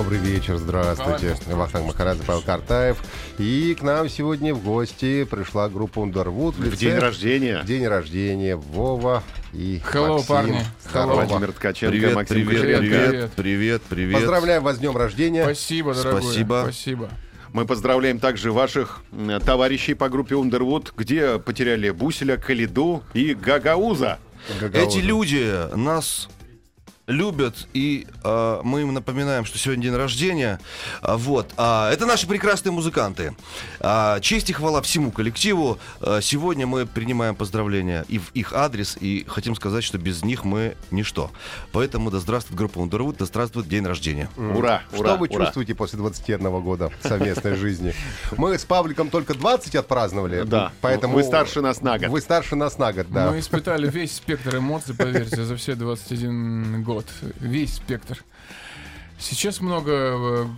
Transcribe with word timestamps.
Добрый 0.00 0.18
вечер, 0.18 0.56
здравствуйте. 0.56 1.36
Вахтанг 1.46 1.88
Махарадзе, 1.88 2.22
Павел 2.26 2.40
Картаев. 2.40 2.96
И 3.36 3.76
к 3.78 3.82
нам 3.82 4.08
сегодня 4.08 4.54
в 4.54 4.64
гости 4.64 5.24
пришла 5.24 5.68
группа 5.68 5.98
Underwood. 5.98 6.52
В 6.52 6.74
день 6.74 6.94
рождения. 6.96 7.62
День 7.66 7.86
рождения. 7.86 8.56
Вова 8.56 9.22
и 9.52 9.78
Hello, 9.92 10.12
Максим. 10.12 10.26
парни. 10.26 10.64
Здорово. 10.88 11.14
Владимир 11.26 11.52
Ткаченко, 11.52 11.92
Привет, 11.92 12.14
Максим 12.14 12.34
привет, 12.34 12.60
Кучеренко. 12.62 12.80
привет, 12.80 13.32
привет, 13.36 13.82
привет. 13.90 14.16
Поздравляем 14.20 14.62
вас 14.62 14.76
с 14.76 14.78
днем 14.78 14.96
рождения. 14.96 15.44
Спасибо, 15.44 15.92
дорогой. 15.92 16.22
Спасибо. 16.22 16.60
Спасибо. 16.62 17.10
Мы 17.52 17.66
поздравляем 17.66 18.20
также 18.20 18.52
ваших 18.52 19.02
товарищей 19.44 19.92
по 19.92 20.08
группе 20.08 20.34
Underwood, 20.34 20.92
где 20.96 21.38
потеряли 21.38 21.90
Буселя, 21.90 22.38
Калиду 22.38 23.02
и 23.12 23.34
Гагауза. 23.34 24.18
Гагауза. 24.58 24.78
Эти 24.96 25.04
люди 25.04 25.76
нас 25.76 26.30
любят, 27.10 27.66
и 27.74 28.06
э, 28.24 28.60
мы 28.62 28.82
им 28.82 28.94
напоминаем, 28.94 29.44
что 29.44 29.58
сегодня 29.58 29.84
день 29.84 29.96
рождения. 29.96 30.60
А, 31.02 31.16
вот. 31.16 31.52
А, 31.56 31.90
это 31.90 32.06
наши 32.06 32.26
прекрасные 32.26 32.72
музыканты. 32.72 33.34
А, 33.80 34.20
честь 34.20 34.48
и 34.50 34.52
хвала 34.52 34.80
всему 34.82 35.10
коллективу. 35.10 35.78
А, 36.00 36.20
сегодня 36.20 36.66
мы 36.66 36.86
принимаем 36.86 37.34
поздравления 37.34 38.04
и 38.08 38.18
в 38.18 38.30
их 38.32 38.52
адрес, 38.52 38.96
и 39.00 39.24
хотим 39.28 39.54
сказать, 39.54 39.84
что 39.84 39.98
без 39.98 40.22
них 40.24 40.44
мы 40.44 40.76
ничто. 40.90 41.30
Поэтому 41.72 42.10
да 42.10 42.18
здравствует 42.18 42.58
группа 42.58 42.78
Underwood, 42.78 43.16
да 43.18 43.26
здравствует 43.26 43.68
день 43.68 43.86
рождения. 43.86 44.30
Ура, 44.36 44.82
Что 44.92 45.00
ура, 45.00 45.16
вы 45.16 45.28
ура. 45.28 45.44
чувствуете 45.44 45.74
после 45.74 45.98
21 45.98 46.60
года 46.60 46.90
совместной 47.02 47.56
жизни? 47.56 47.94
Мы 48.36 48.58
с 48.58 48.64
Павликом 48.64 49.10
только 49.10 49.34
20 49.34 49.74
отпраздновали. 49.74 50.42
Да, 50.44 50.72
поэтому 50.80 51.14
вы 51.14 51.24
старше 51.24 51.60
нас 51.60 51.80
на 51.80 51.98
год. 51.98 52.08
Вы 52.08 52.20
старше 52.20 52.56
нас 52.56 52.78
на 52.78 52.92
год, 52.92 53.06
да. 53.10 53.30
Мы 53.30 53.40
испытали 53.40 53.88
весь 53.90 54.14
спектр 54.16 54.56
эмоций, 54.56 54.94
поверьте, 54.94 55.42
за 55.44 55.56
все 55.56 55.74
21 55.74 56.82
год. 56.82 56.99
Весь 57.40 57.74
спектр. 57.74 58.24
Сейчас 59.18 59.60
много 59.60 59.92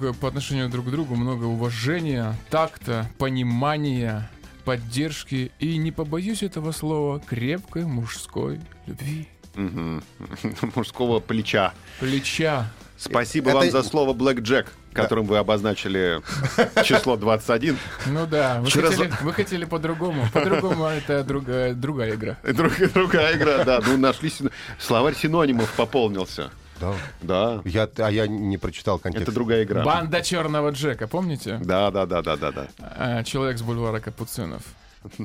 э, 0.01 0.13
по 0.21 0.29
отношению 0.29 0.69
друг 0.69 0.87
к 0.87 0.91
другу, 0.91 1.17
много 1.17 1.45
уважения, 1.45 2.37
такта, 2.49 3.11
понимания, 3.19 4.31
поддержки 4.65 5.51
и, 5.59 5.77
не 5.79 5.91
побоюсь 5.91 6.43
этого 6.45 6.71
слова, 6.73 7.19
крепкой 7.21 7.85
мужской 7.85 8.61
любви. 8.87 9.29
Мгм. 9.57 10.03
Мужского 10.77 11.19
плеча. 11.21 11.75
Плеча. 12.01 12.71
Спасибо 12.97 13.51
Это- 13.51 13.59
вам 13.59 13.71
за 13.71 13.83
слово 13.83 14.15
Black 14.15 14.37
Jack, 14.39 14.69
которым 14.93 15.27
вы 15.27 15.39
обозначили 15.39 16.21
число 16.85 17.17
21. 17.17 17.77
Ну 18.07 18.27
да, 18.27 18.61
вы, 18.61 18.69
Вчера 18.69 18.89
хотели, 18.91 19.13
вы 19.23 19.33
хотели 19.33 19.65
по-другому. 19.65 20.27
По-другому 20.33 20.85
это 20.87 21.25
другая, 21.25 21.75
другая 21.75 22.15
игра. 22.15 22.37
Друг- 22.45 22.93
Другая 22.93 23.37
игра, 23.37 23.65
да. 23.65 23.81
Ну, 23.87 23.97
нашли 23.97 24.33
словарь 24.79 25.15
синонимов 25.15 25.73
пополнился. 25.75 26.51
Да. 26.81 26.95
Да, 27.21 27.63
Я, 27.65 27.89
а 27.99 28.11
я 28.11 28.27
не 28.27 28.59
прочитал 28.59 28.99
контекст. 28.99 29.29
это 29.29 29.33
другая 29.33 29.63
игра. 29.63 29.85
Банда 29.85 30.21
черного 30.21 30.71
Джека, 30.71 31.07
помните? 31.07 31.61
Да, 31.63 31.91
да, 31.93 32.07
да, 32.07 32.23
да, 32.23 32.37
да, 32.37 32.51
да. 32.51 32.67
А, 32.81 33.23
Человек 33.23 33.59
с 33.59 33.63
бульвара 33.63 34.01
Капуцинов. 34.01 34.63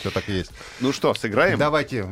Все 0.00 0.10
так 0.10 0.28
и 0.28 0.32
есть. 0.32 0.52
Ну 0.80 0.92
что, 0.92 1.12
сыграем? 1.14 1.58
Давайте. 1.58 2.06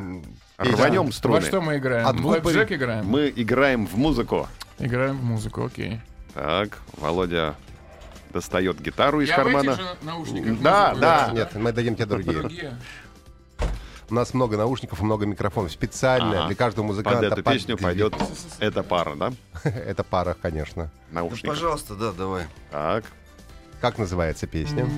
Рванем 0.58 1.06
Во 1.06 1.12
струны. 1.12 1.40
что 1.42 1.60
мы 1.60 1.78
играем? 1.78 2.06
От 2.06 2.16
Блэк 2.16 2.42
Блэкбери- 2.42 2.52
Джек 2.54 2.72
играем? 2.72 3.06
Мы 3.06 3.32
играем 3.34 3.86
в 3.86 3.96
музыку. 3.96 4.48
Играем 4.78 5.16
в 5.18 5.24
музыку, 5.24 5.64
окей. 5.64 6.00
Так, 6.38 6.78
Володя 6.98 7.56
достает 8.30 8.80
гитару 8.80 9.20
из 9.20 9.28
Я 9.28 9.34
в 9.34 9.36
кармана. 9.38 9.70
этих 9.72 9.80
же 9.82 9.88
наушниках 10.02 10.60
Да, 10.60 10.88
музыку 10.90 11.00
да. 11.00 11.30
Нет, 11.32 11.54
мы 11.56 11.72
дадим 11.72 11.96
тебе 11.96 12.06
другие. 12.06 12.38
Другие. 12.38 12.76
У 14.08 14.14
нас 14.14 14.32
много 14.34 14.56
наушников 14.56 15.00
и 15.00 15.04
много 15.04 15.26
микрофонов. 15.26 15.72
Специально 15.72 16.38
Ага. 16.38 16.46
для 16.46 16.54
каждого 16.54 16.86
Под 16.86 16.94
музыканта. 16.94 17.26
эту 17.26 17.42
песню 17.42 17.76
две. 17.76 17.84
пойдет 17.84 18.14
эта 18.60 18.84
пара, 18.84 19.16
да? 19.16 19.32
Это 19.64 20.04
пара, 20.04 20.36
конечно. 20.40 20.90
Наушников. 21.10 21.56
Пожалуйста, 21.56 21.94
да, 21.96 22.12
давай. 22.12 22.46
Так, 22.70 23.04
Как 23.80 23.98
называется 23.98 24.46
песня? 24.46 24.88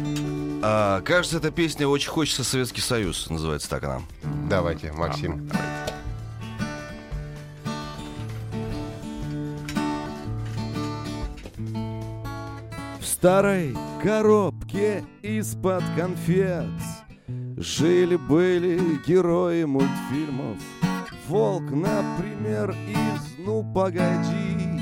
А, 0.62 1.00
кажется, 1.00 1.38
эта 1.38 1.50
песня 1.50 1.86
«Очень 1.88 2.10
хочется 2.10 2.44
Советский 2.44 2.80
Союз», 2.82 3.30
называется 3.30 3.68
так 3.70 3.82
она. 3.84 4.02
Давайте, 4.48 4.92
Максим. 4.92 5.48
В 5.48 5.79
старой 13.20 13.76
коробке 14.02 15.04
из-под 15.20 15.82
конфет. 15.94 16.64
Жили-были 17.58 18.80
герои 19.06 19.64
мультфильмов. 19.64 20.56
Волк, 21.28 21.70
например, 21.70 22.70
из 22.88 23.44
«Ну, 23.44 23.62
погоди» 23.74 24.80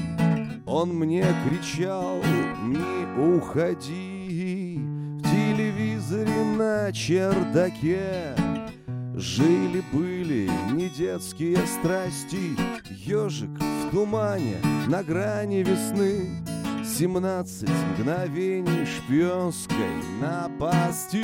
Он 0.67 0.91
мне 0.91 1.27
кричал 1.49 2.19
«Не 2.63 3.21
уходи» 3.21 4.79
В 4.79 5.23
телевизоре 5.25 6.45
на 6.57 6.93
чердаке 6.93 8.37
Жили-были 9.17 10.49
не 10.71 10.89
детские 10.89 11.59
страсти. 11.67 12.57
Ежик 12.89 13.51
в 13.51 13.91
тумане 13.91 14.59
на 14.87 15.03
грани 15.03 15.65
весны 15.65 16.29
17 16.89 17.69
мгновений 17.69 18.87
шпионской 18.87 19.77
напасти. 20.21 21.23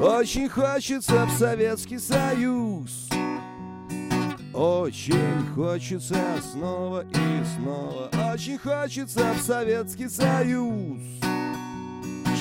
Очень 0.00 0.48
хочется 0.48 1.26
в 1.26 1.32
Советский 1.32 1.98
Союз. 1.98 3.08
Очень 4.52 5.46
хочется 5.54 6.22
снова 6.52 7.04
и 7.08 7.44
снова. 7.56 8.10
Очень 8.32 8.58
хочется 8.58 9.32
в 9.32 9.40
Советский 9.40 10.08
Союз. 10.08 11.00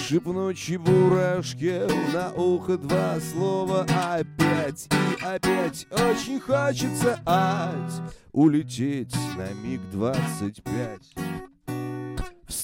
Шепнуть 0.06 0.58
чебурашке 0.58 1.88
на 2.14 2.34
ухо 2.34 2.78
два 2.78 3.20
слова. 3.20 3.84
Опять 3.84 4.88
и 4.92 5.24
опять. 5.24 5.88
Очень 5.92 6.40
хочется 6.40 7.20
ать. 7.26 8.02
Улететь 8.32 9.16
на 9.38 9.52
миг 9.54 9.82
двадцать 9.92 10.62
пять 10.64 11.14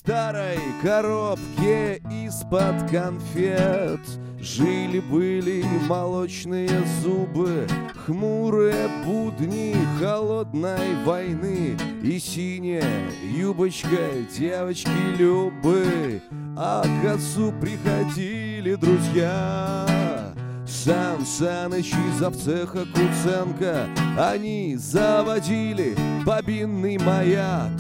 старой 0.06 0.60
коробке 0.84 2.00
из-под 2.12 2.92
конфет. 2.92 4.00
Жили-были 4.40 5.64
молочные 5.88 6.70
зубы 7.02 7.66
Хмурые 8.06 8.88
будни 9.04 9.76
холодной 10.00 11.04
войны 11.04 11.76
И 12.04 12.20
синяя 12.20 13.10
юбочка 13.36 14.12
девочки 14.38 15.18
Любы. 15.18 16.22
А 16.56 16.84
к 16.84 17.06
отцу 17.08 17.52
приходили 17.60 18.76
друзья. 18.76 19.88
Сан 20.68 21.26
Саныч 21.26 21.88
из 21.88 22.20
завцеха 22.20 22.86
Куценко. 22.86 23.88
Они 24.20 24.76
заводили 24.78 25.96
бобинный 26.24 27.00
маяк 27.00 27.72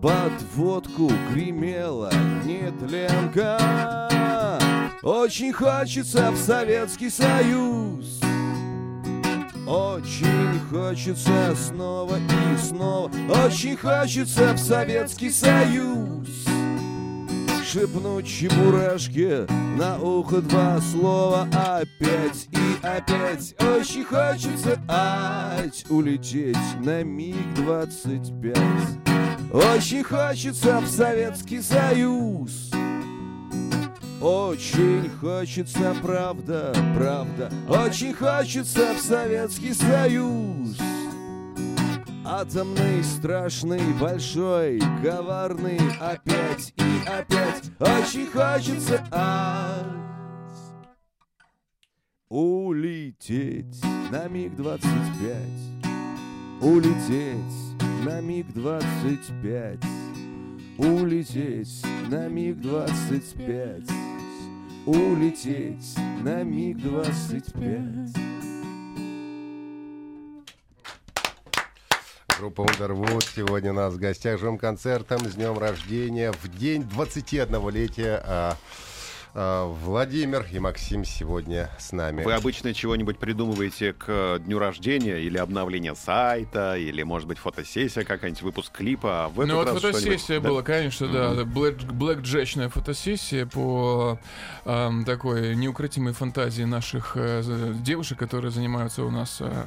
под 0.00 0.32
водку 0.54 1.10
гремела 1.30 2.10
нетленка. 2.44 3.58
Очень 5.02 5.52
хочется 5.52 6.30
в 6.30 6.36
Советский 6.36 7.10
Союз. 7.10 8.20
Очень 9.66 10.58
хочется 10.70 11.54
снова 11.54 12.16
и 12.16 12.56
снова. 12.58 13.10
Очень 13.44 13.76
хочется 13.76 14.54
в 14.54 14.58
Советский 14.58 15.30
Союз. 15.30 16.28
Шепнуть 17.64 18.26
чебурашке 18.26 19.46
на 19.78 19.98
ухо 19.98 20.40
два 20.40 20.80
слова. 20.80 21.46
Опять 21.52 22.48
и 22.50 22.78
опять. 22.84 23.54
Очень 23.60 24.04
хочется 24.04 24.80
ать 24.88 25.84
Улететь 25.88 26.56
на 26.80 27.04
миг 27.04 27.54
двадцать 27.54 28.32
пять 28.42 29.09
Очень 29.52 30.04
хочется 30.04 30.78
в 30.78 30.86
Советский 30.86 31.60
Союз. 31.60 32.70
Очень 34.20 35.10
хочется, 35.20 35.96
правда, 36.00 36.72
правда. 36.96 37.50
Очень 37.68 38.14
хочется 38.14 38.94
в 38.94 39.00
Советский 39.00 39.74
Союз. 39.74 40.78
Атомный, 42.24 43.02
страшный, 43.02 43.82
большой, 43.94 44.80
коварный 45.02 45.80
Опять 45.98 46.72
и 46.76 47.02
опять. 47.04 47.72
Очень 47.80 48.26
хочется 48.28 49.04
ать 49.10 49.84
Улететь 52.28 53.82
на 54.12 54.28
МиГ-25 54.28 55.34
Улететь 56.60 57.69
на 58.04 58.20
МиГ-25 58.20 59.84
Улететь 60.78 61.82
на 62.08 62.28
МиГ-25 62.28 63.90
Улететь 64.86 65.96
на 66.22 66.42
МиГ-25 66.42 68.16
Группа 72.38 72.62
Underwood 72.62 73.22
сегодня 73.36 73.72
у 73.72 73.74
нас 73.74 73.92
в 73.92 73.98
гостях. 73.98 74.40
Живым 74.40 74.56
концертом 74.56 75.18
с 75.28 75.34
днем 75.34 75.58
рождения. 75.58 76.32
В 76.32 76.48
день 76.48 76.80
21-летия. 76.80 78.56
А, 79.32 79.66
Владимир 79.66 80.44
и 80.50 80.58
Максим 80.58 81.04
сегодня 81.04 81.70
с 81.78 81.92
нами. 81.92 82.24
Вы 82.24 82.32
обычно 82.32 82.74
чего-нибудь 82.74 83.18
придумываете 83.18 83.92
к 83.92 84.04
э, 84.08 84.38
дню 84.40 84.58
рождения 84.58 85.18
или 85.18 85.38
обновление 85.38 85.94
сайта, 85.94 86.76
или, 86.76 87.02
может 87.02 87.28
быть, 87.28 87.38
фотосессия 87.38 88.04
какая-нибудь, 88.04 88.42
выпуск 88.42 88.72
клипа. 88.72 89.26
А 89.26 89.28
в 89.28 89.40
этот 89.40 89.48
Ну 89.48 89.56
вот 89.56 89.66
раз 89.68 89.76
фотосессия 89.76 90.18
что-нибудь, 90.18 90.42
да? 90.42 90.48
была, 90.48 90.62
конечно, 90.62 91.08
да, 91.08 91.44
блэк, 91.44 92.20
джечная 92.20 92.68
фотосессия 92.68 93.46
по 93.46 94.18
ам, 94.64 95.04
такой 95.04 95.54
неукротимой 95.54 96.12
фантазии 96.12 96.64
наших 96.64 97.12
э, 97.14 97.74
девушек, 97.84 98.18
которые 98.18 98.50
занимаются 98.50 99.04
у 99.04 99.10
нас 99.10 99.36
э, 99.40 99.66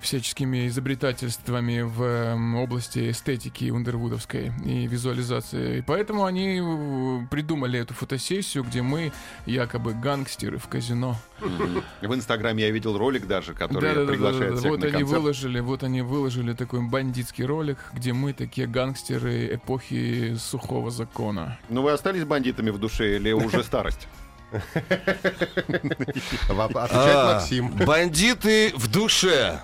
всяческими 0.00 0.66
изобретательствами 0.66 1.82
в 1.82 2.02
эм, 2.02 2.56
области 2.56 3.10
эстетики 3.10 3.70
ундервудовской 3.70 4.52
и 4.64 4.86
визуализации. 4.86 5.78
И 5.78 5.82
поэтому 5.82 6.24
они 6.24 6.60
э, 6.60 7.26
придумали 7.30 7.78
эту 7.78 7.94
фотосессию, 7.94 8.64
где 8.64 8.79
мы 8.80 9.12
якобы 9.46 9.94
гангстеры 9.94 10.58
в 10.58 10.68
казино. 10.68 11.16
В 12.02 12.14
Инстаграме 12.14 12.64
я 12.64 12.70
видел 12.70 12.98
ролик 12.98 13.26
даже, 13.26 13.54
который 13.54 13.80
Да-да-да-да-да. 13.82 14.12
приглашает 14.12 14.58
всех 14.58 14.70
Вот 14.70 14.80
на 14.80 14.86
они 14.86 14.98
концерт. 14.98 15.20
выложили, 15.20 15.60
вот 15.60 15.82
они 15.82 16.02
выложили 16.02 16.52
такой 16.52 16.80
бандитский 16.82 17.44
ролик, 17.44 17.78
где 17.92 18.12
мы 18.12 18.32
такие 18.32 18.66
гангстеры 18.66 19.54
эпохи 19.54 20.36
сухого 20.38 20.90
закона. 20.90 21.58
Ну 21.68 21.82
вы 21.82 21.92
остались 21.92 22.24
бандитами 22.24 22.70
в 22.70 22.78
душе 22.78 23.16
или 23.16 23.32
уже 23.32 23.62
старость? 23.64 24.08
Отвечает 26.84 27.16
А, 27.16 27.34
Максим. 27.34 27.68
Бандиты 27.86 28.72
в 28.74 28.88
душе. 28.90 29.60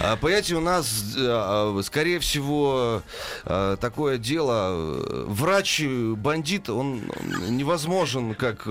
А, 0.00 0.16
Понимаете, 0.16 0.54
у 0.54 0.60
нас, 0.60 1.14
э, 1.16 1.20
а, 1.20 1.80
скорее 1.82 2.18
всего, 2.20 3.02
э, 3.44 3.76
такое 3.80 4.18
дело. 4.18 4.70
э, 4.72 5.24
Врач 5.28 5.80
э, 5.80 6.14
бандит, 6.16 6.68
он 6.70 7.02
невозможен 7.48 8.34
как 8.34 8.66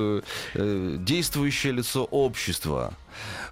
действующее 0.56 1.73
лицо 1.73 2.03
общества. 2.05 2.94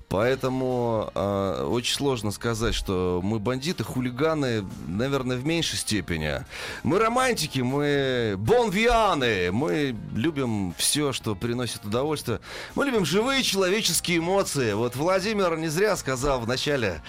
Поэтому 0.09 1.11
э, 1.13 1.67
очень 1.69 1.93
сложно 1.93 2.31
сказать, 2.31 2.73
что 2.73 3.19
мы 3.21 3.39
бандиты, 3.39 3.83
хулиганы, 3.83 4.65
наверное, 4.87 5.35
в 5.35 5.45
меньшей 5.45 5.77
степени. 5.77 6.45
Мы 6.83 6.97
романтики, 6.99 7.59
мы 7.59 8.35
бонвианы, 8.37 9.51
мы 9.51 9.93
любим 10.15 10.73
все, 10.77 11.11
что 11.11 11.35
приносит 11.35 11.83
удовольствие. 11.83 12.39
Мы 12.75 12.85
любим 12.85 13.03
живые 13.03 13.43
человеческие 13.43 14.19
эмоции. 14.19 14.71
Вот 14.71 14.95
Владимир 14.95 15.57
не 15.57 15.67
зря 15.67 15.97
сказал 15.97 16.39
в 16.39 16.47
начале 16.47 17.01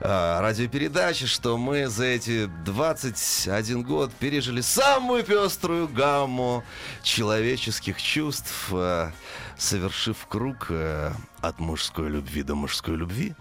э, 0.00 0.40
радиопередачи, 0.40 1.26
что 1.26 1.56
мы 1.56 1.86
за 1.86 2.06
эти 2.06 2.46
21 2.64 3.84
год 3.84 4.10
пережили 4.18 4.60
самую 4.60 5.22
пеструю 5.22 5.86
гамму 5.86 6.64
человеческих 7.04 8.02
чувств, 8.02 8.70
э, 8.72 9.12
совершив 9.56 10.26
круг 10.28 10.66
э, 10.70 11.12
от 11.40 11.58
мужской 11.58 12.08
любви 12.08 12.42
до 12.42 12.54
мужской 12.54 12.96
любви. 12.96 13.34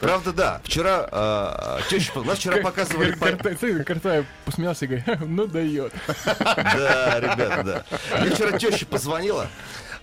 Правда, 0.00 0.32
да. 0.32 0.60
Вчера 0.64 1.08
э, 1.10 1.80
теща, 1.88 2.20
нас 2.22 2.38
вчера 2.38 2.58
показывали... 2.58 3.12
по- 3.14 3.84
Картаев 3.84 4.26
посмеялся 4.44 4.84
и 4.84 4.88
говорит, 4.88 5.20
ну 5.26 5.46
дает. 5.46 5.92
Да, 6.26 7.20
ребята, 7.20 7.62
да. 7.64 8.18
Мне 8.20 8.30
вчера 8.30 8.58
теща 8.58 8.84
позвонила. 8.86 9.48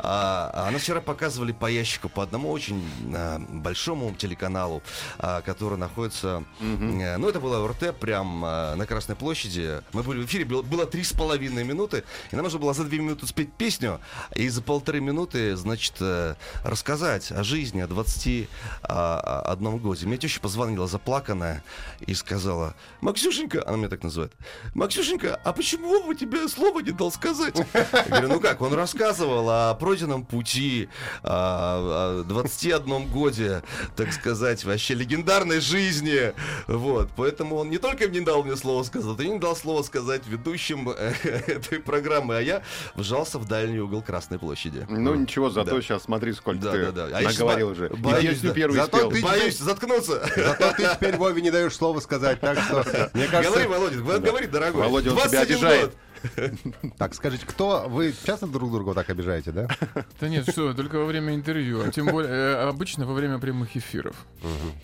А, 0.03 0.65
Она 0.67 0.79
вчера 0.79 0.99
показывали 1.01 1.51
по 1.51 1.67
ящику 1.67 2.09
по 2.09 2.23
одному 2.23 2.49
очень 2.51 2.83
а, 3.15 3.39
большому 3.39 4.13
телеканалу, 4.15 4.81
а, 5.19 5.41
который 5.41 5.77
находится... 5.77 6.43
э, 6.59 7.17
Ну, 7.17 7.29
это 7.29 7.39
было 7.39 7.67
РТ, 7.67 7.95
прям 7.99 8.43
а, 8.43 8.75
на 8.75 8.85
Красной 8.85 9.15
площади. 9.15 9.81
Мы 9.93 10.03
были 10.03 10.21
в 10.21 10.25
эфире, 10.25 10.45
было, 10.45 10.61
было 10.61 10.85
три 10.85 11.03
с 11.03 11.13
половиной 11.13 11.63
минуты, 11.63 12.03
и 12.31 12.35
нам 12.35 12.43
нужно 12.43 12.59
было 12.59 12.73
за 12.73 12.83
две 12.83 12.99
минуты 12.99 13.27
спеть 13.27 13.53
песню, 13.53 13.99
и 14.35 14.49
за 14.49 14.61
полторы 14.61 14.99
минуты, 15.01 15.55
значит, 15.55 15.93
э, 15.99 16.35
рассказать 16.63 17.31
о 17.31 17.43
жизни, 17.43 17.81
о 17.81 17.87
21 17.87 19.77
годе. 19.77 20.05
Мне 20.07 20.17
теща 20.17 20.39
позвонила 20.39 20.87
заплаканная 20.87 21.63
и 21.99 22.13
сказала, 22.13 22.75
Максюшенька, 23.01 23.63
она 23.67 23.77
меня 23.77 23.89
так 23.89 24.03
называет, 24.03 24.33
Максюшенька, 24.73 25.39
а 25.43 25.53
почему 25.53 25.89
Вова 25.89 26.15
тебе 26.15 26.47
слова 26.47 26.79
не 26.79 26.91
дал 26.91 27.11
сказать? 27.11 27.55
Я 27.73 28.03
говорю, 28.09 28.27
ну 28.29 28.39
как, 28.39 28.61
он 28.61 28.73
рассказывал 28.73 29.49
о 29.49 29.73
пройденном 29.91 30.23
пути, 30.23 30.87
о, 31.21 32.21
о 32.21 32.23
21 32.23 33.07
годе, 33.07 33.61
так 33.97 34.13
сказать, 34.13 34.63
вообще 34.63 34.93
легендарной 34.93 35.59
жизни. 35.59 36.33
Вот, 36.67 37.09
поэтому 37.17 37.57
он 37.57 37.69
не 37.69 37.77
только 37.77 38.07
не 38.07 38.21
дал 38.21 38.43
мне 38.43 38.55
слово 38.55 38.83
сказать, 38.83 39.19
и 39.19 39.27
не 39.29 39.37
дал 39.39 39.53
слово 39.55 39.83
сказать 39.83 40.21
ведущим 40.27 40.89
э, 40.89 41.13
этой 41.47 41.79
программы, 41.79 42.37
а 42.37 42.41
я 42.41 42.61
вжался 42.95 43.37
в 43.37 43.47
дальний 43.47 43.79
угол 43.79 44.01
Красной 44.01 44.39
площади. 44.39 44.85
Ну 44.89 45.13
ничего, 45.15 45.49
зато 45.49 45.75
Да. 45.75 45.81
сейчас 45.81 46.03
смотри, 46.03 46.31
сколько 46.33 46.61
Да, 46.61 46.71
ты 46.71 46.91
да, 46.91 47.07
да. 47.09 47.17
А 47.17 47.21
наговорил 47.21 47.69
уже. 47.69 47.89
Боюсь, 47.89 48.39
да. 48.39 48.53
первую 48.53 48.79
Зато 48.79 48.97
спел. 48.97 49.11
ты- 49.11 49.21
Боюсь 49.21 49.57
заткнуться. 49.57 50.25
Зато 50.35 50.71
ты 50.73 50.87
теперь 50.95 51.17
Вове 51.17 51.41
не 51.41 51.51
даешь 51.51 51.75
слова 51.75 51.99
сказать, 51.99 52.39
так 52.39 52.57
что, 52.59 52.85
мне 53.13 53.27
Говори, 53.27 53.27
кажется... 53.27 53.67
Володя, 53.67 53.97
говори, 53.97 54.47
дорогой. 54.47 54.81
Володя, 54.83 55.11
он 55.11 55.17
тебя 55.17 55.29
21 55.43 55.55
обижает. 55.57 55.85
год. 55.85 55.95
Так, 56.97 57.13
скажите, 57.13 57.45
кто... 57.45 57.87
Вы 57.87 58.13
часто 58.25 58.47
друг 58.47 58.71
друга 58.71 58.93
так 58.93 59.09
обижаете, 59.09 59.51
да? 59.51 59.67
Да 60.19 60.29
нет, 60.29 60.49
что, 60.49 60.73
только 60.73 60.99
во 60.99 61.05
время 61.05 61.35
интервью. 61.35 61.81
а 61.81 61.91
Тем 61.91 62.07
более, 62.07 62.31
э, 62.31 62.67
обычно 62.67 63.05
во 63.05 63.13
время 63.13 63.39
прямых 63.39 63.75
эфиров. 63.75 64.15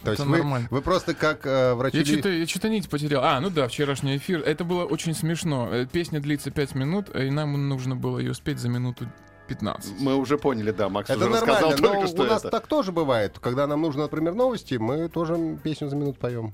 То 0.03 0.12
есть 0.12 0.24
вы, 0.24 0.38
нормально. 0.38 0.67
вы 0.72 0.82
просто 0.82 1.13
как 1.13 1.46
э, 1.46 1.74
врачи... 1.74 1.98
Я 1.98 2.06
что-то, 2.06 2.29
я 2.29 2.48
что-то 2.48 2.70
нить 2.70 2.89
потерял. 2.89 3.24
А, 3.24 3.39
ну 3.39 3.50
да, 3.50 3.67
вчерашний 3.67 4.17
эфир. 4.17 4.41
Это 4.41 4.63
было 4.63 4.86
очень 4.86 5.13
смешно. 5.13 5.70
Э, 5.72 5.86
Песня 5.86 6.20
длится 6.20 6.51
5 6.51 6.75
минут, 6.75 7.15
и 7.15 7.29
нам 7.29 7.70
нужно 7.70 7.96
было 7.96 8.20
ее 8.20 8.34
спеть 8.34 8.60
за 8.60 8.70
минуту 8.70 9.08
15. 9.48 10.00
Мы 10.00 10.16
уже 10.16 10.38
поняли, 10.38 10.72
да, 10.72 10.89
Макс 10.89 11.10
Это 11.10 11.20
уже 11.20 11.30
рассказал 11.30 11.72
нормально, 11.72 11.82
но 11.82 11.88
только 11.94 12.08
что 12.08 12.22
у 12.24 12.25
нас 12.25 12.42
это. 12.42 12.50
так 12.51 12.68
тоже 12.68 12.92
бывает. 12.92 13.39
Когда 13.39 13.66
нам 13.68 13.82
нужно, 13.82 14.04
например, 14.04 14.34
новости, 14.36 14.75
мы 14.75 15.10
тоже 15.10 15.58
песню 15.63 15.89
за 15.89 15.96
минуту 15.96 16.20
поем. 16.20 16.54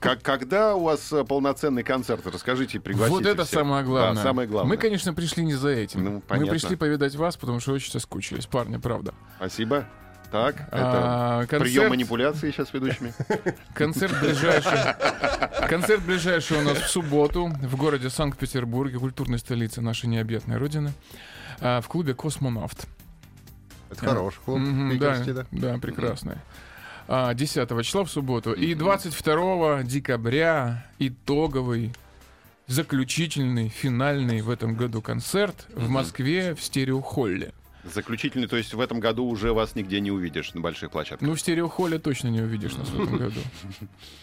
Как, 0.00 0.22
когда 0.22 0.74
у 0.74 0.84
вас 0.84 1.12
э, 1.12 1.24
полноценный 1.24 1.82
концерт? 1.82 2.26
Расскажите, 2.26 2.80
пригласите 2.80 3.16
Вот 3.16 3.26
это 3.26 3.44
всех. 3.44 3.60
самое 3.60 3.84
главное. 3.84 4.14
Да, 4.16 4.22
самое 4.22 4.48
главное. 4.48 4.70
Мы, 4.70 4.76
конечно, 4.76 5.14
пришли 5.14 5.44
не 5.44 5.54
за 5.54 5.68
этим. 5.68 6.04
Ну, 6.04 6.22
Мы 6.28 6.46
пришли 6.46 6.74
повидать 6.76 7.14
вас, 7.14 7.36
потому 7.36 7.60
что 7.60 7.72
очень 7.72 7.92
соскучились. 7.92 8.46
Парни, 8.46 8.78
правда. 8.78 9.14
Спасибо. 9.36 9.84
Так, 10.30 10.54
это 10.68 10.68
А, 10.72 11.40
концерт- 11.40 11.62
прием 11.62 11.90
манипуляции 11.90 12.50
сейчас 12.52 12.70
с 12.70 12.72
ведущими. 12.72 13.12
Концерт 13.74 14.18
ближайший. 14.18 14.78
Концерт 15.68 16.02
ближайший 16.06 16.56
у 16.56 16.62
нас 16.62 16.78
в 16.78 16.88
субботу 16.88 17.48
в 17.60 17.76
городе 17.76 18.08
Санкт-Петербурге, 18.08 18.98
культурной 18.98 19.38
столице 19.38 19.82
нашей 19.82 20.06
необъятной 20.06 20.56
родины, 20.56 20.92
а, 21.62 21.80
в 21.80 21.88
клубе 21.88 22.14
Космонавт. 22.14 22.86
Это 23.90 24.06
хороший 24.06 24.40
клуб 24.44 24.58
Мгм, 24.58 24.98
да, 24.98 25.22
да? 25.24 25.46
да, 25.50 25.78
прекрасный. 25.78 26.36
А, 27.08 27.34
10 27.34 27.68
числа 27.84 28.04
в 28.04 28.10
субботу. 28.10 28.52
И 28.52 28.74
22 28.74 29.82
декабря 29.84 30.86
итоговый, 30.98 31.92
заключительный, 32.66 33.68
финальный 33.68 34.40
в 34.40 34.50
этом 34.50 34.74
году 34.74 35.02
концерт 35.02 35.66
в 35.74 35.88
Москве 35.88 36.54
в 36.54 36.62
стереохолле. 36.62 37.52
Заключительный, 37.84 38.46
то 38.46 38.56
есть 38.56 38.74
в 38.74 38.80
этом 38.80 39.00
году 39.00 39.24
уже 39.26 39.52
вас 39.52 39.74
нигде 39.74 40.00
не 40.00 40.12
увидишь 40.12 40.54
на 40.54 40.60
больших 40.60 40.92
площадках. 40.92 41.26
Ну, 41.26 41.34
в 41.34 41.40
стереохолле 41.40 41.98
точно 41.98 42.28
не 42.28 42.40
увидишь 42.40 42.76
нас 42.76 42.88
в 42.88 43.02
этом 43.02 43.18
году. 43.18 43.40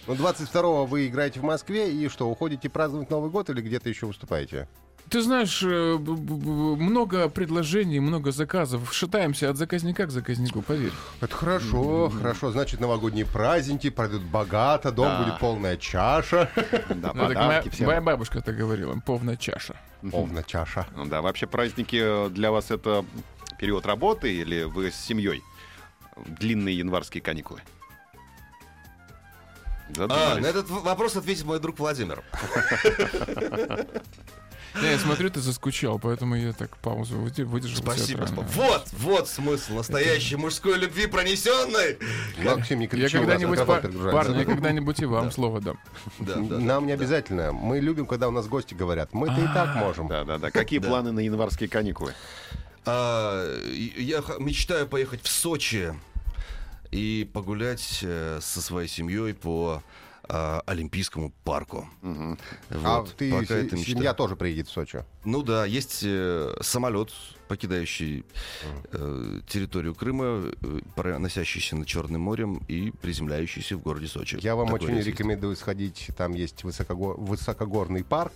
Ну, 0.07 0.13
22-го 0.13 0.85
вы 0.85 1.07
играете 1.07 1.41
в 1.41 1.43
Москве, 1.43 1.91
и 1.91 2.07
что, 2.07 2.29
уходите 2.29 2.69
праздновать 2.69 3.09
Новый 3.09 3.29
год 3.29 3.49
или 3.49 3.61
где-то 3.61 3.89
еще 3.89 4.05
выступаете? 4.05 4.69
Ты 5.09 5.21
знаешь, 5.21 5.63
э, 5.63 5.97
много 5.97 7.29
предложений, 7.29 7.99
много 8.01 8.31
заказов. 8.31 8.93
Шатаемся 8.93 9.49
от 9.49 9.57
заказника 9.57 10.05
к 10.05 10.11
заказнику, 10.11 10.61
поверь. 10.61 10.91
Это 11.21 11.35
хорошо, 11.35 12.09
хорошо. 12.09 12.51
Значит, 12.51 12.79
новогодние 12.79 13.25
праздники 13.25 13.89
пройдут 13.89 14.21
богато, 14.21 14.91
дом 14.91 15.07
Да. 15.07 15.23
будет 15.23 15.39
полная 15.39 15.77
чаша. 15.77 16.49
Да, 16.89 17.11
Ну, 17.13 17.23
моя, 17.23 17.27
подарки 17.39 17.69
всем. 17.69 17.87
моя 17.87 18.01
бабушка 18.01 18.41
так 18.41 18.55
говорила, 18.55 18.99
полная 19.05 19.35
чаша. 19.37 19.75
Полная 20.11 20.43
чаша. 20.43 20.85
Ну 20.95 21.05
да, 21.05 21.21
вообще 21.21 21.47
праздники 21.47 21.99
э, 22.01 22.29
для 22.29 22.51
вас 22.51 22.69
это 22.69 23.03
период 23.57 23.85
работы 23.85 24.33
или 24.33 24.63
вы 24.63 24.91
с 24.91 24.95
семьей? 24.95 25.41
Длинные 26.25 26.77
январские 26.77 27.21
каникулы. 27.23 27.61
А, 29.97 30.35
на 30.35 30.45
этот 30.45 30.69
вопрос 30.69 31.15
ответит 31.15 31.45
мой 31.45 31.59
друг 31.59 31.79
Владимир. 31.79 32.23
Я 34.81 34.97
смотрю, 34.99 35.29
ты 35.29 35.39
заскучал, 35.39 35.99
поэтому 35.99 36.35
я 36.35 36.53
так 36.53 36.77
паузу 36.77 37.17
выде- 37.17 37.43
выдержал. 37.43 37.81
Спасибо. 37.83 38.25
Вот, 38.55 38.87
вот 38.93 39.27
смысл 39.27 39.73
настоящей 39.75 40.35
мужской 40.35 40.77
любви 40.77 41.07
пронесенной. 41.07 41.97
Максим, 42.43 42.79
не 42.79 42.85
Я 42.85 42.89
кричи, 42.89 43.03
нас 43.17 43.25
когда-нибудь, 43.25 43.59
перегружается. 43.59 44.11
парни, 44.11 44.37
я 44.37 44.45
когда-нибудь 44.45 44.99
и 45.01 45.05
вам 45.05 45.31
слово 45.31 45.61
дам. 45.61 45.79
Да, 46.19 46.35
да, 46.35 46.41
да. 46.41 46.57
Нам 46.59 46.85
не 46.87 46.93
обязательно. 46.93 47.51
Мы 47.51 47.79
любим, 47.79 48.05
когда 48.05 48.27
у 48.27 48.31
нас 48.31 48.47
гости 48.47 48.73
говорят. 48.73 49.13
Мы-то 49.13 49.39
и 49.41 49.45
так 49.45 49.75
можем. 49.75 50.07
Да, 50.07 50.23
да, 50.23 50.37
да. 50.37 50.51
Какие 50.59 50.79
планы 50.79 51.11
на 51.11 51.19
январские 51.19 51.69
каникулы? 51.69 52.13
А, 52.85 53.45
я 53.97 54.23
мечтаю 54.39 54.87
поехать 54.87 55.21
в 55.23 55.27
Сочи 55.29 55.93
и 56.91 57.29
погулять 57.33 57.99
э, 58.01 58.39
со 58.41 58.61
своей 58.61 58.87
семьей 58.87 59.33
по 59.33 59.83
а, 60.29 60.61
Олимпийскому 60.65 61.33
парку. 61.43 61.89
А 62.01 62.35
Вот, 62.69 63.15
ты, 63.15 63.31
пока 63.31 63.55
это 63.55 63.75
мечта. 63.75 63.91
семья 63.91 64.13
тоже 64.13 64.35
приедет 64.35 64.67
в 64.67 64.71
Сочи. 64.71 65.03
Ну 65.25 65.43
да, 65.43 65.65
есть 65.65 66.01
э, 66.03 66.53
самолет, 66.61 67.09
покидающий 67.49 68.23
э, 68.93 69.39
территорию 69.47 69.93
Крыма, 69.93 70.43
э, 70.61 70.79
проносящийся 70.95 71.75
над 71.75 71.87
Черным 71.87 72.21
морем 72.21 72.61
и 72.67 72.91
приземляющийся 73.01 73.75
в 73.75 73.81
городе 73.81 74.07
Сочи. 74.07 74.37
Я 74.41 74.55
вам 74.55 74.67
Такой 74.67 74.85
очень 74.87 74.95
есть. 74.97 75.07
рекомендую 75.07 75.55
сходить. 75.57 76.09
Там 76.17 76.33
есть 76.33 76.63
высокого- 76.63 77.15
высокогорный 77.15 78.03
парк. 78.03 78.33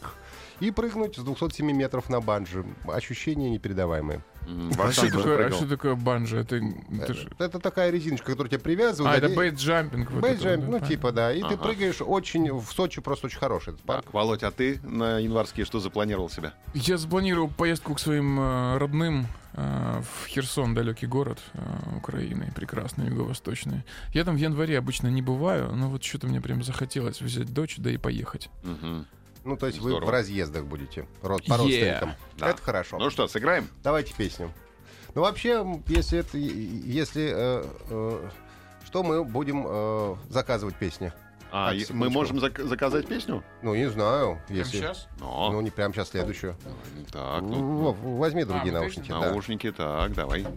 И 0.59 0.71
прыгнуть 0.71 1.15
с 1.17 1.19
207 1.23 1.71
метров 1.71 2.09
на 2.09 2.21
банджи. 2.21 2.63
Ощущения 2.87 3.49
непередаваемые. 3.49 4.23
А 4.45 4.49
Вахтанг 4.75 4.93
что 4.93 5.17
такое, 5.17 5.47
а 5.47 5.51
что 5.51 5.67
такое 5.67 5.95
банджи? 5.95 6.37
Это, 6.37 6.57
это 6.57 7.13
ж- 7.13 7.27
Это 7.39 7.59
такая 7.59 7.89
резиночка, 7.89 8.27
которую 8.31 8.49
тебя 8.49 8.59
привязывают. 8.59 9.13
А, 9.15 9.17
это 9.17 9.29
бейджампинг. 9.35 10.11
Вот 10.11 10.23
это, 10.23 10.27
Бейджамп, 10.43 10.65
да, 10.65 10.71
ну 10.79 10.79
типа, 10.85 11.11
да. 11.11 11.33
И 11.33 11.39
ты 11.41 11.47
Ага. 11.47 11.57
прыгаешь 11.57 12.01
очень... 12.01 12.51
В 12.53 12.71
Сочи 12.71 13.01
просто 13.01 13.27
очень 13.27 13.39
хороший 13.39 13.69
этот 13.73 13.81
парк. 13.81 14.05
Так, 14.05 14.13
Володь, 14.13 14.43
а 14.43 14.51
ты 14.51 14.79
на 14.83 15.17
январские 15.19 15.65
что 15.65 15.79
запланировал 15.79 16.29
себя? 16.29 16.53
Я 16.73 16.97
запланировал 16.97 17.49
поездку 17.49 17.93
к 17.93 17.99
своим 17.99 18.39
э, 18.39 18.77
родным 18.77 19.27
э, 19.53 20.01
в 20.01 20.27
Херсон, 20.27 20.73
далекий 20.73 21.05
город 21.05 21.39
э, 21.53 21.59
Украины, 21.97 22.51
прекрасный, 22.55 23.07
юго-восточный. 23.07 23.83
Я 24.13 24.23
там 24.23 24.35
в 24.35 24.39
январе 24.39 24.77
обычно 24.77 25.07
не 25.07 25.21
бываю, 25.21 25.71
но 25.75 25.87
вот 25.89 26.03
что-то 26.03 26.25
мне 26.27 26.41
прям 26.41 26.63
захотелось 26.63 27.21
взять 27.21 27.53
дочь, 27.53 27.75
да 27.77 27.91
и 27.91 27.97
поехать. 27.97 28.49
Мгм. 28.63 29.05
Ну, 29.43 29.57
то 29.57 29.67
есть 29.67 29.79
вы 29.79 29.91
Здорово. 29.91 30.09
в 30.09 30.11
разъездах 30.13 30.65
будете. 30.65 31.07
Род, 31.21 31.45
по 31.45 31.53
Yeah. 31.53 31.57
родственникам. 31.57 32.13
Да. 32.37 32.49
Это 32.49 32.61
хорошо. 32.61 32.97
Ну 32.97 33.09
что, 33.09 33.27
сыграем? 33.27 33.67
Давайте 33.83 34.13
песню. 34.15 34.51
Ну, 35.13 35.21
вообще, 35.21 35.63
если 35.87 36.19
это... 36.19 36.37
Если... 36.37 37.31
э, 37.35 37.65
э, 37.89 38.29
что 38.85 39.03
мы 39.03 39.23
будем 39.23 39.65
э, 39.67 40.15
заказывать 40.29 40.75
песни? 40.75 41.11
А, 41.55 41.69
Так, 41.69 41.75
и- 41.89 41.93
мы 41.93 42.09
можем 42.09 42.37
зак- 42.39 42.63
заказать 42.63 43.05
песню? 43.07 43.43
Ну, 43.61 43.75
не 43.75 43.87
знаю. 43.87 44.41
Если... 44.49 44.77
сейчас? 44.77 45.07
Ну, 45.19 45.51
Ну, 45.51 45.61
не 45.61 45.69
прямо 45.69 45.93
сейчас 45.93 46.09
следующую. 46.09 46.55
так, 47.11 47.43
ну, 47.43 47.91
возьми 47.91 48.43
другие 48.43 48.73
вот 48.73 48.79
наушники. 48.81 49.09
да. 49.09 49.19
наушники, 49.19 49.71
так, 49.71 50.13
давай. 50.15 50.47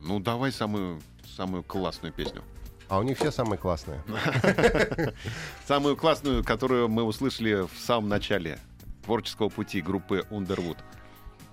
Ну, 0.00 0.18
давай 0.18 0.50
самую, 0.50 1.00
самую 1.36 1.62
классную 1.62 2.12
песню. 2.12 2.42
А 2.88 2.98
у 2.98 3.04
них 3.04 3.18
все 3.18 3.30
самые 3.30 3.58
классные. 3.58 4.02
Самую 5.66 5.96
классную, 5.96 6.42
которую 6.44 6.88
мы 6.88 7.02
услышали 7.04 7.66
в 7.66 7.78
самом 7.78 8.08
начале 8.08 8.58
творческого 9.04 9.48
пути 9.48 9.80
группы 9.80 10.24
Underwood. 10.30 10.78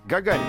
Гагарин. 0.06 0.42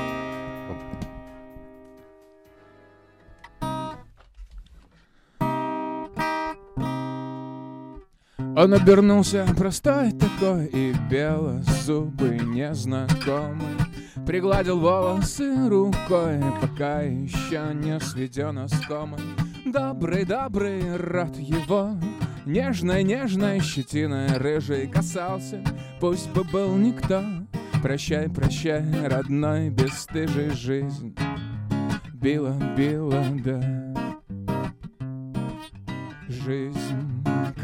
Он 8.65 8.73
обернулся 8.73 9.47
простой 9.59 10.13
такой 10.13 10.65
и 10.69 10.95
белозубый 11.11 12.41
незнакомый. 12.41 13.77
Пригладил 14.27 14.81
волосы 14.81 15.69
рукой, 15.69 16.41
пока 16.63 17.03
еще 17.03 17.75
не 17.75 18.01
сведен 18.01 18.61
оскомый 18.61 19.21
Добрый-добрый 19.67 20.97
рот 20.97 21.37
его 21.37 21.91
Нежной-нежной 22.47 23.61
щетиной 23.61 24.39
рыжий 24.39 24.87
касался. 24.87 25.63
Пусть 26.01 26.31
бы 26.31 26.43
был 26.45 26.75
никто. 26.77 27.23
Прощай, 27.83 28.31
прощай, 28.31 28.83
родной, 29.07 29.69
бесстыжий 29.69 30.53
жизнь. 30.53 31.15
Била, 32.15 32.57
била, 32.75 33.27
да. 33.45 33.61
Жизнь 36.29 37.04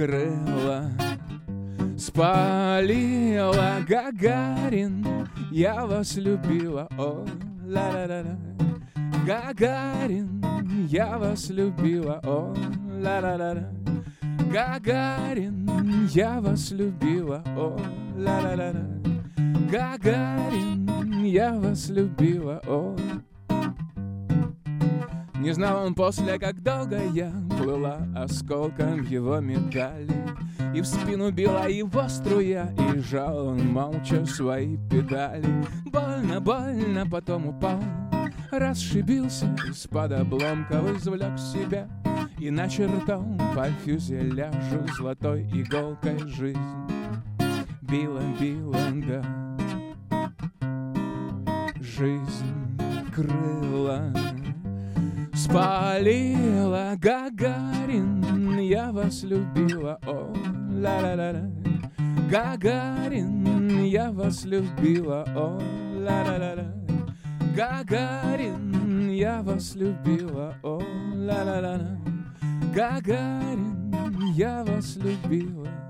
крыла 0.00 0.90
Спалила 1.98 3.84
Гагарин. 3.86 5.06
Я 5.50 5.84
вас 5.84 6.16
любила, 6.16 6.88
о 6.96 7.26
ла-ла-ла-ла. 7.66 8.38
Гагарин, 9.26 10.42
я 10.88 11.18
вас 11.18 11.50
любила, 11.50 12.18
о 12.24 12.54
ла-ла-ла-ла. 13.02 13.68
Гагарин, 14.50 15.68
я 16.10 16.40
вас 16.40 16.70
любила, 16.70 17.44
о 17.54 17.78
ла-ла-ла-ла. 18.16 18.86
Гагарин, 19.70 21.24
я 21.24 21.52
вас 21.52 21.90
любила, 21.90 22.62
о 22.66 22.96
не 25.40 25.52
знал 25.52 25.86
он 25.86 25.94
после, 25.94 26.38
как 26.38 26.62
долго 26.62 27.02
я 27.14 27.32
плыла 27.58 28.06
осколком 28.14 29.02
его 29.02 29.40
медали. 29.40 30.14
И 30.74 30.82
в 30.82 30.86
спину 30.86 31.30
била 31.32 31.66
его 31.66 32.08
струя, 32.08 32.72
и 32.94 32.98
жал 32.98 33.48
он 33.48 33.66
молча 33.68 34.24
свои 34.26 34.76
педали. 34.90 35.64
Больно, 35.86 36.40
больно, 36.40 37.06
потом 37.10 37.48
упал, 37.48 37.82
расшибился 38.50 39.46
Из-под 39.68 40.12
обломков 40.12 40.98
извлек 40.98 41.38
себя 41.38 41.88
и 42.38 42.50
начертал 42.50 43.24
по 43.54 43.66
фюзеляжу 43.84 44.86
золотой 44.96 45.42
иголкой 45.54 46.18
жизнь. 46.28 46.58
Била, 47.80 48.22
била, 48.38 48.78
да. 49.06 49.24
Жизнь 51.80 52.46
крыла 53.14 54.12
Спалила 55.34 56.94
Гагарин, 56.98 58.58
я 58.58 58.92
вас 58.92 59.22
любила, 59.22 59.98
о 60.06 60.32
ла-ла-ла-ла. 60.72 61.50
Гагарин, 62.30 63.84
я 63.84 64.10
вас 64.12 64.44
любила, 64.44 65.24
о 65.34 65.60
ла-ла-ла-ла. 65.96 66.74
Гагарин, 67.56 69.10
я 69.10 69.42
вас 69.42 69.74
любила, 69.74 70.54
о 70.62 70.80
ла-ла-ла-ла. 71.14 71.98
Гагарин, 72.74 73.92
я 74.34 74.64
вас 74.64 74.96
любила. 74.96 75.89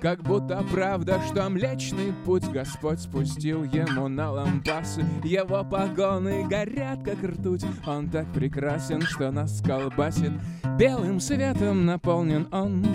Как 0.00 0.22
будто 0.22 0.64
правда, 0.72 1.20
что 1.26 1.50
Млечный 1.50 2.14
Путь 2.24 2.48
Господь 2.50 3.00
спустил 3.00 3.64
ему 3.64 4.08
на 4.08 4.30
лампасы. 4.30 5.04
Его 5.22 5.62
погоны 5.62 6.48
горят, 6.48 7.02
как 7.04 7.22
ртуть. 7.22 7.66
Он 7.86 8.08
так 8.08 8.26
прекрасен, 8.32 9.02
что 9.02 9.30
нас 9.30 9.60
колбасит. 9.60 10.32
Белым 10.78 11.20
светом 11.20 11.84
наполнен 11.84 12.48
он. 12.50 12.86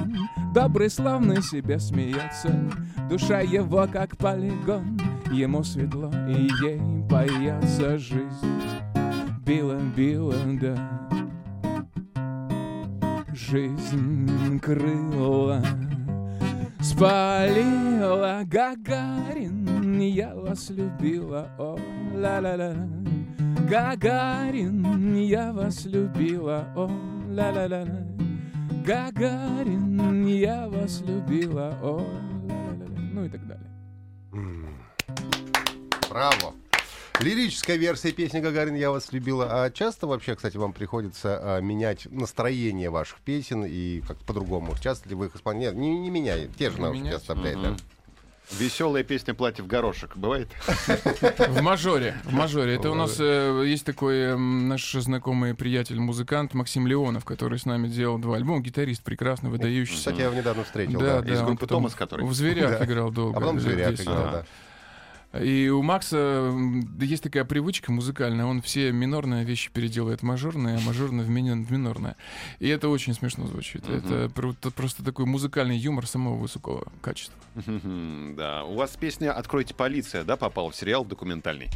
Добрый, 0.56 0.90
славный 0.90 1.44
себе 1.44 1.78
смеется. 1.78 2.52
Душа 3.08 3.42
его, 3.42 3.88
как 3.92 4.18
полигон 4.18 5.00
Ему 5.32 5.64
светло, 5.64 6.12
и 6.28 6.50
ей 6.64 6.82
поется 7.08 8.00
жизнь. 8.00 8.62
Била, 9.46 9.80
била, 9.96 10.34
да. 10.60 10.76
Жизнь 13.32 14.60
крыла 14.60 15.62
Спалила 16.86 18.44
Гагарин, 18.46 20.00
я 20.00 20.36
вас 20.36 20.70
любила, 20.70 21.50
о 21.58 21.80
ла-ла-ла. 22.14 22.76
Гагарин, 23.68 25.16
я 25.16 25.52
вас 25.52 25.86
любила, 25.86 26.68
о 26.76 26.88
ла-ла-ла. 27.28 27.88
Гагарин, 28.86 30.28
я 30.28 30.68
вас 30.68 31.02
любила, 31.02 31.76
о 31.82 31.98
ла-ла-ла. 32.48 33.00
Ну 33.14 33.26
и 33.26 33.30
так 33.30 33.48
далее. 33.48 33.72
Браво. 36.08 36.54
Лирическая 37.22 37.78
версия 37.78 38.12
песни 38.12 38.40
«Гагарин, 38.40 38.76
я 38.76 38.92
вас 38.92 39.12
любила». 39.12 39.64
А 39.64 39.70
часто 39.72 40.06
вообще, 40.06 40.36
кстати, 40.36 40.58
вам 40.58 40.74
приходится 40.74 41.40
а, 41.58 41.62
менять 41.62 42.08
настроение 42.12 42.90
ваших 42.90 43.20
песен 43.20 43.64
и 43.66 44.02
как 44.02 44.18
по-другому? 44.18 44.76
Часто 44.82 45.10
ли 45.10 45.16
вы 45.16 45.28
их 45.28 45.36
исполняете? 45.36 45.78
Не, 45.78 45.98
не 45.98 46.10
меняете, 46.10 46.52
те 46.60 46.70
же 46.70 46.80
наушники 46.82 47.14
оставляете. 47.14 47.62
да? 47.62 47.76
Веселая 48.60 49.04
песня 49.04 49.34
«Платье 49.34 49.64
в 49.64 49.68
горошек» 49.68 50.16
бывает? 50.18 50.50
В 51.40 51.62
мажоре. 51.64 52.16
В 52.26 52.34
мажоре. 52.34 52.76
Это 52.76 52.92
у 52.92 52.94
нас 52.94 53.16
э, 53.20 53.64
есть 53.66 53.86
такой 53.86 54.18
м, 54.34 54.68
наш 54.68 54.92
знакомый 54.92 55.56
приятель, 55.56 56.00
музыкант 56.00 56.54
Максим 56.54 56.86
Леонов, 56.86 57.26
который 57.26 57.58
с 57.58 57.66
нами 57.66 57.88
делал 57.88 58.20
два 58.20 58.36
альбома. 58.36 58.60
Гитарист 58.62 59.02
прекрасный, 59.02 59.50
выдающийся. 59.50 59.98
Кстати, 59.98 60.18
я 60.20 60.26
его 60.26 60.36
недавно 60.36 60.64
встретил. 60.64 61.00
Да, 61.00 61.06
Да, 61.16 61.22
да. 61.22 61.34
Из 61.34 61.42
группы 61.42 61.66
«Томас», 61.66 61.96
который? 61.96 62.24
В 62.24 62.34
«Зверях» 62.34 62.78
Да. 62.78 62.86
играл 62.86 63.10
долго. 63.10 63.36
А 63.36 63.40
потом 63.40 63.56
лет 63.56 63.64
«Зверя» 63.64 63.90
10, 63.90 64.04
играл, 64.04 64.32
да. 64.32 64.46
И 65.42 65.70
у 65.70 65.82
Макса 65.82 66.54
есть 67.00 67.24
такая 67.24 67.46
привычка 67.46 67.92
музыкальная, 67.92 68.46
он 68.46 68.62
все 68.62 68.92
минорные 68.92 69.44
вещи 69.44 69.70
переделывает 69.72 70.24
мажорные, 70.24 70.78
а 70.78 70.80
мажорные 70.82 71.26
в, 71.26 71.30
мини- 71.30 71.64
в 71.64 71.72
минорные. 71.72 72.16
И 72.60 72.68
это 72.68 72.90
очень 72.90 73.14
смешно 73.14 73.48
звучит. 73.48 73.88
Это 73.90 74.30
про- 74.30 74.54
т- 74.54 74.72
просто 74.72 75.04
такой 75.04 75.26
музыкальный 75.26 75.78
юмор 75.78 76.08
самого 76.08 76.36
высокого 76.38 76.88
качества. 77.02 77.36
Да, 78.36 78.64
у 78.66 78.76
вас 78.76 78.92
песня 79.00 79.32
«Откройте 79.34 79.74
полиция», 79.74 80.24
да, 80.24 80.36
попала 80.38 80.72
в 80.72 80.76
сериал 80.76 81.06
документальный. 81.06 81.70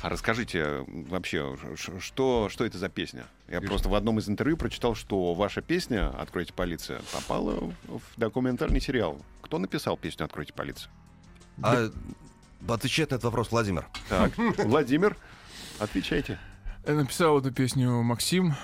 А 0.00 0.08
расскажите 0.08 0.84
вообще, 1.08 1.56
что, 2.00 2.48
что 2.48 2.64
это 2.64 2.78
за 2.78 2.88
песня? 2.88 3.26
Я 3.48 3.60
просто 3.60 3.88
в 3.88 3.94
одном 3.94 4.18
из 4.20 4.28
интервью 4.28 4.56
прочитал, 4.56 4.94
что 4.94 5.34
ваша 5.34 5.60
песня 5.60 6.08
«Откройте 6.10 6.52
полиция» 6.52 7.00
попала 7.12 7.52
в 7.86 7.98
в 7.98 8.02
документальный 8.16 8.80
сериал. 8.80 9.20
Кто 9.42 9.58
написал 9.58 9.96
песню 9.96 10.24
«Откройте 10.26 10.52
полицию»? 10.52 10.90
А, 11.62 11.90
отвечает 12.66 13.10
на 13.10 13.16
этот 13.16 13.24
вопрос 13.24 13.50
Владимир. 13.50 13.86
Так, 14.08 14.32
Владимир, 14.36 15.16
отвечайте. 15.78 16.38
Э, 16.84 16.94
Написал 16.94 17.38
эту 17.38 17.52
песню 17.52 18.02
Максим, 18.02 18.54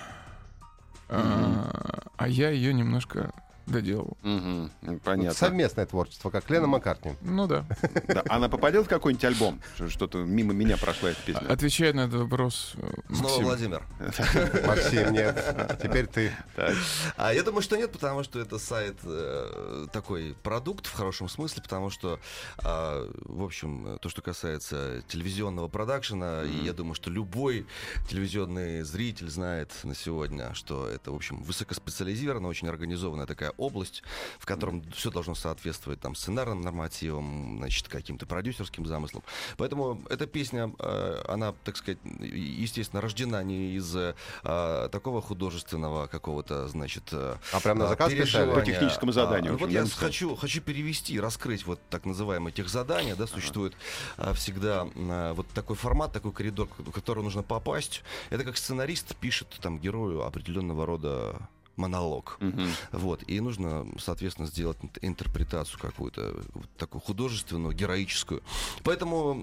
а, 1.08 2.02
а 2.16 2.28
я 2.28 2.50
ее 2.50 2.72
немножко 2.72 3.32
доделал. 3.66 4.16
Вот 4.22 5.02
Понятно. 5.02 5.34
Совместное 5.34 5.86
творчество, 5.86 6.30
как 6.30 6.48
Лена 6.50 6.66
Маккартни. 6.66 7.14
Ну 7.22 7.46
да. 7.46 7.64
Да, 8.08 8.22
Она 8.28 8.48
попадет 8.48 8.86
в 8.86 8.88
какой-нибудь 8.88 9.24
альбом? 9.24 9.60
Что- 9.76 9.88
Что-то 9.88 10.18
мимо 10.18 10.52
меня 10.52 10.76
прошла 10.76 11.10
эта 11.10 11.22
песня. 11.22 11.46
Отвечает 11.48 11.94
на 11.94 12.02
этот 12.02 12.14
вопрос 12.20 12.74
э, 12.76 12.90
Снова 13.08 13.22
Максим. 13.22 13.44
Владимир. 13.44 13.82
Максим, 14.66 15.12
нет. 15.12 15.78
Теперь 15.82 16.06
ты. 16.06 16.32
Так. 16.56 16.74
А 17.16 17.32
я 17.32 17.42
думаю, 17.42 17.62
что 17.62 17.76
нет, 17.76 17.92
потому 17.92 18.22
что 18.24 18.38
это 18.40 18.58
сайт 18.58 18.96
э, 19.04 19.86
такой 19.92 20.34
продукт 20.42 20.86
в 20.86 20.92
хорошем 20.92 21.28
смысле, 21.28 21.62
потому 21.62 21.90
что, 21.90 22.20
а, 22.58 23.08
в 23.24 23.42
общем, 23.42 23.98
то, 24.00 24.08
что 24.08 24.22
касается 24.22 25.02
телевизионного 25.08 25.68
продакшена, 25.68 26.42
и 26.44 26.64
я 26.64 26.72
думаю, 26.72 26.94
что 26.94 27.10
любой 27.10 27.66
телевизионный 28.08 28.82
зритель 28.82 29.30
знает 29.30 29.70
на 29.84 29.94
сегодня, 29.94 30.52
что 30.54 30.86
это, 30.88 31.10
в 31.12 31.14
общем, 31.14 31.42
высокоспециализированная, 31.42 32.50
очень 32.50 32.68
организованная 32.68 33.26
такая 33.26 33.52
область, 33.56 34.02
в 34.38 34.46
котором 34.46 34.82
все 34.92 35.10
должно 35.10 35.34
соответствовать 35.34 36.00
там 36.00 36.14
сценарным 36.14 36.60
нормативам, 36.60 37.58
значит, 37.58 37.88
каким-то 37.88 38.26
продюсерским 38.26 38.86
замыслам. 38.86 39.22
Поэтому 39.56 40.02
эта 40.10 40.26
песня, 40.26 40.72
э, 40.78 41.22
она, 41.28 41.54
так 41.64 41.76
сказать, 41.76 41.98
естественно, 42.20 43.00
рождена 43.00 43.42
не 43.42 43.74
из 43.74 43.94
э, 43.96 44.14
такого 44.42 45.20
художественного 45.22 46.06
какого-то, 46.06 46.68
значит, 46.68 47.04
э, 47.12 47.36
А 47.52 47.60
прям 47.60 47.78
на 47.78 47.86
а, 47.86 47.88
заказ 47.88 48.12
писали? 48.12 48.54
По 48.54 48.62
техническому 48.62 49.12
заданию 49.12 49.52
А, 49.52 49.54
уже, 49.56 49.64
вот 49.64 49.72
я 49.72 49.84
хочу, 49.86 50.34
хочу 50.36 50.60
перевести, 50.60 51.18
раскрыть 51.20 51.66
вот 51.66 51.80
так 51.90 52.04
называемые 52.04 52.52
тех 52.52 52.68
задания, 52.68 53.16
да, 53.16 53.26
существует 53.26 53.74
а, 54.16 54.32
всегда 54.32 54.86
а, 54.96 55.34
вот 55.34 55.46
такой 55.48 55.76
формат, 55.76 56.12
такой 56.12 56.32
коридор, 56.32 56.68
в 56.78 56.90
который 56.90 57.22
нужно 57.22 57.42
попасть. 57.42 58.02
Это 58.30 58.44
как 58.44 58.56
сценарист 58.56 59.16
пишет 59.16 59.48
там 59.60 59.78
герою 59.78 60.24
определенного 60.24 60.86
рода 60.86 61.48
монолог. 61.76 62.36
Мгм. 62.40 62.68
Вот. 62.92 63.22
И 63.26 63.40
нужно, 63.40 63.86
соответственно, 63.98 64.48
сделать 64.48 64.78
ин- 64.82 64.90
интерпретацию 65.02 65.78
какую-то, 65.80 66.42
вот 66.54 66.68
такую 66.78 67.00
художественную, 67.02 67.74
героическую. 67.74 68.42
Поэтому 68.82 69.34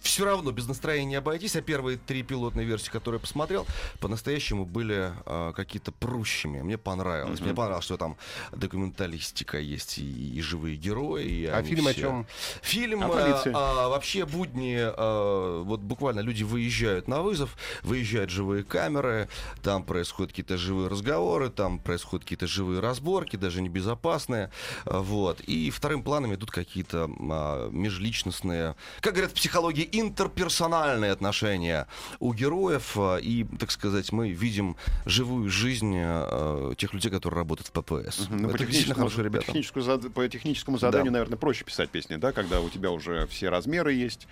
все 0.00 0.24
равно 0.24 0.50
без 0.52 0.66
настроения 0.68 1.06
не 1.06 1.14
обойтись. 1.16 1.56
А 1.56 1.62
первые 1.62 1.98
три 1.98 2.22
пилотные 2.22 2.66
версии, 2.66 2.90
которые 2.90 3.18
я 3.18 3.20
посмотрел, 3.20 3.66
по-настоящему 4.00 4.64
были 4.64 5.12
а, 5.26 5.52
какие-то 5.52 5.92
прущими. 5.92 6.60
Мне 6.62 6.78
понравилось. 6.78 7.40
Мне 7.40 7.54
понравилось, 7.54 7.84
что 7.84 7.96
там 7.96 8.16
документалистика 8.52 9.58
есть 9.58 9.98
и, 9.98 10.36
и 10.38 10.40
живые 10.40 10.76
герои. 10.76 11.24
и 11.26 11.46
А 11.46 11.62
фильм 11.62 11.86
о 11.86 11.92
все- 11.92 12.00
чем? 12.00 12.26
Фильм 12.62 13.04
О 13.04 13.08
полиции. 13.08 13.52
а, 13.54 13.88
вообще 13.88 14.24
будни, 14.26 14.76
а, 14.78 15.62
вот 15.62 15.80
буквально 15.80 16.20
люди 16.20 16.42
выезжают 16.42 17.08
на 17.08 17.22
вызов, 17.22 17.56
выезжают 17.82 18.30
живые 18.30 18.64
камеры, 18.64 19.28
там 19.62 19.82
происходят 19.82 20.30
какие-то 20.30 20.56
живые 20.56 20.69
разговоры, 20.70 21.50
там 21.50 21.78
происходят 21.78 22.24
какие-то 22.24 22.46
живые 22.46 22.80
разборки, 22.80 23.36
даже 23.36 23.62
небезопасные, 23.62 24.50
вот. 24.84 25.40
И 25.40 25.70
вторым 25.70 26.02
планом 26.02 26.34
идут 26.34 26.50
какие-то 26.50 27.08
а, 27.30 27.68
межличностные, 27.70 28.76
как 29.00 29.12
говорят 29.14 29.32
в 29.32 29.34
психологии, 29.34 29.88
интерперсональные 29.92 31.12
отношения 31.12 31.86
у 32.18 32.32
героев, 32.32 32.92
а, 32.96 33.16
и, 33.16 33.44
так 33.58 33.70
сказать, 33.70 34.12
мы 34.12 34.30
видим 34.30 34.76
живую 35.06 35.50
жизнь 35.50 35.94
а, 35.96 36.74
тех 36.76 36.92
людей, 36.94 37.10
которые 37.10 37.38
работают 37.38 37.68
в 37.68 37.72
ППС. 37.72 38.26
Ну, 38.30 38.48
по 38.48 38.54
Это 38.54 38.64
действительно 38.64 38.66
техническому, 38.66 38.94
хорошие 38.96 39.16
по 39.18 39.26
ребята. 39.26 39.46
техническому 39.46 39.84
зад- 39.84 40.12
по 40.12 40.28
техническому 40.28 40.78
заданию, 40.78 41.06
Да. 41.06 41.18
наверное, 41.18 41.38
проще 41.38 41.64
писать 41.64 41.90
песни, 41.90 42.16
да, 42.16 42.32
когда 42.32 42.60
у 42.60 42.68
тебя 42.68 42.90
уже 42.90 43.26
все 43.26 43.48
размеры 43.48 43.92
есть, 43.92 44.26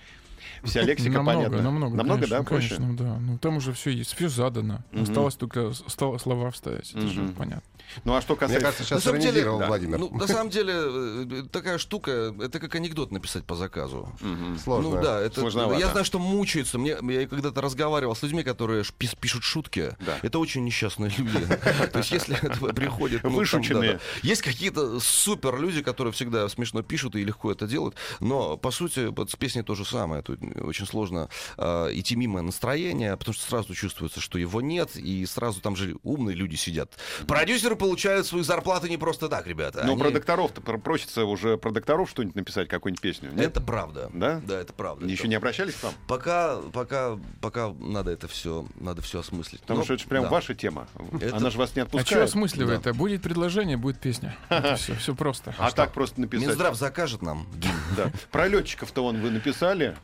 вся 0.65 0.83
лексика 0.83 1.17
намного, 1.17 1.37
понятна. 1.39 1.63
намного, 1.63 1.97
намного, 1.97 2.21
конечно, 2.23 2.39
да, 2.39 2.43
проще. 2.45 2.75
Конечно, 2.77 2.97
да. 2.97 3.17
Ну 3.19 3.39
там 3.39 3.57
уже 3.57 3.73
все 3.73 3.91
есть, 3.91 4.15
все 4.15 4.29
задано. 4.29 4.81
Мгм. 4.93 5.03
Осталось 5.05 5.35
только 5.37 5.73
с- 5.73 5.85
слова- 5.89 6.51
вставить. 6.51 6.91
Это 6.93 7.07
же 7.09 7.23
Мгм. 7.23 7.35
понятно. 7.35 7.63
Ну 8.05 8.15
а 8.15 8.21
что 8.21 8.35
Мне 8.35 8.41
касается... 8.41 8.65
кажется, 8.67 8.85
сейчас 8.85 9.05
На 9.05 9.11
самом 9.11 9.21
деле, 9.21 9.45
да. 9.45 9.67
Владимир. 9.67 9.99
Ну, 9.99 10.11
на 10.15 10.27
самом 10.29 10.51
деле, 10.51 10.75
э, 10.77 11.43
такая 11.51 11.79
штука, 11.79 12.35
это 12.41 12.61
как 12.61 12.75
анекдот 12.75 13.11
написать 13.13 13.45
по 13.45 13.55
заказу. 13.55 14.13
Мгм. 14.21 14.59
Сложно. 14.59 14.91
Ну 14.97 15.03
да, 15.03 15.21
это 15.21 15.41
Сложновато. 15.41 15.81
я 15.81 15.89
знаю, 15.89 16.05
что 16.05 16.19
мучаются. 16.19 16.79
Мне 16.79 16.97
я 17.03 17.27
когда-то 17.27 17.61
разговаривал 17.61 18.15
с 18.15 18.23
людьми, 18.23 18.43
которые 18.43 18.85
пишут 19.21 19.43
шутки. 19.43 19.97
Да. 20.01 20.19
Это 20.23 20.39
очень 20.39 20.65
несчастные 20.65 21.11
люди. 21.17 21.47
То 21.93 21.99
есть, 21.99 22.11
если 22.13 22.37
это 22.37 22.75
приходит 22.75 23.23
ну, 23.25 23.31
Вышученные. 23.31 24.01
Есть 24.23 24.43
какие-то 24.43 25.01
супер 25.01 25.59
люди, 25.59 25.83
которые 25.83 26.13
всегда 26.13 26.49
смешно 26.49 26.83
пишут 26.83 27.17
и 27.17 27.25
легко 27.25 27.53
это 27.53 27.67
делают. 27.67 27.95
Но 28.21 28.57
по 28.57 28.71
сути, 28.71 29.07
вот 29.07 29.31
с 29.31 29.37
песней 29.37 29.63
то 29.63 29.75
же 29.75 29.85
самое. 29.85 30.23
Тут 30.23 30.41
очень 30.61 30.87
сложно 30.87 31.29
э, 31.57 31.89
идти 31.93 32.17
мимо 32.17 32.43
настроения, 32.43 33.17
потому 33.17 33.35
что 33.35 33.45
сразу 33.49 33.75
чувствуется, 33.75 34.21
что 34.21 34.39
его 34.39 34.61
нет, 34.61 34.97
и 34.97 35.25
сразу 35.27 35.61
там 35.61 35.77
же 35.77 35.97
умные 36.03 36.35
люди 36.37 36.57
сидят. 36.57 36.93
Продюсеры 37.27 37.77
получают 37.77 38.27
свои 38.27 38.43
зарплаты 38.43 38.89
не 38.89 38.97
просто 38.97 39.29
так, 39.29 39.47
ребята. 39.47 39.83
Ну, 39.85 39.93
Они- 39.93 40.01
про 40.03 40.11
докторов-то 40.11 40.61
про- 40.61 40.79
просится 40.79 41.25
уже 41.25 41.57
про 41.57 41.71
докторов 41.71 42.09
что-нибудь 42.11 42.37
написать, 42.37 42.69
какую-нибудь 42.69 43.01
песню. 43.03 43.31
Нет? 43.33 43.47
Это 43.47 43.61
правда. 43.61 44.11
Да? 44.13 44.41
Да, 44.47 44.61
это 44.61 44.73
правда. 44.73 45.07
Еще 45.07 45.23
Это- 45.23 45.29
не 45.29 45.35
обращались 45.35 45.75
к 45.75 45.83
вам? 45.85 45.95
Пока, 46.07 46.57
пока, 46.73 47.19
пока 47.41 47.69
надо 47.79 48.11
это 48.11 48.29
все, 48.29 48.67
надо 48.81 49.03
все 49.03 49.21
осмыслить. 49.21 49.61
Потому 49.63 49.81
Ну, 49.81 49.85
что 49.85 49.95
это 49.95 50.03
же 50.03 50.09
прям 50.09 50.25
да. 50.25 50.31
ваша 50.31 50.55
тема. 50.55 50.89
Это- 51.21 51.37
Она 51.37 51.51
же 51.51 51.59
вас 51.59 51.75
не 51.77 51.83
А 51.83 51.87
что 51.87 51.97
отпускает. 51.99 52.25
осмысливает 52.29 52.81
это? 52.81 52.95
Будет 52.95 53.23
предложение, 53.23 53.77
будет 53.77 54.01
песня. 54.01 54.37
все, 54.77 54.95
все 54.95 55.15
просто. 55.15 55.55
А 55.59 55.71
так 55.71 55.93
просто 55.93 56.21
написать. 56.21 56.47
Минздрав 56.49 56.77
закажет 56.77 57.23
нам. 57.23 57.47
Да. 57.97 58.11
Про 58.31 58.49
летчиков-то 58.49 59.03
вон 59.03 59.21
вы 59.21 59.31
написали 59.31 59.97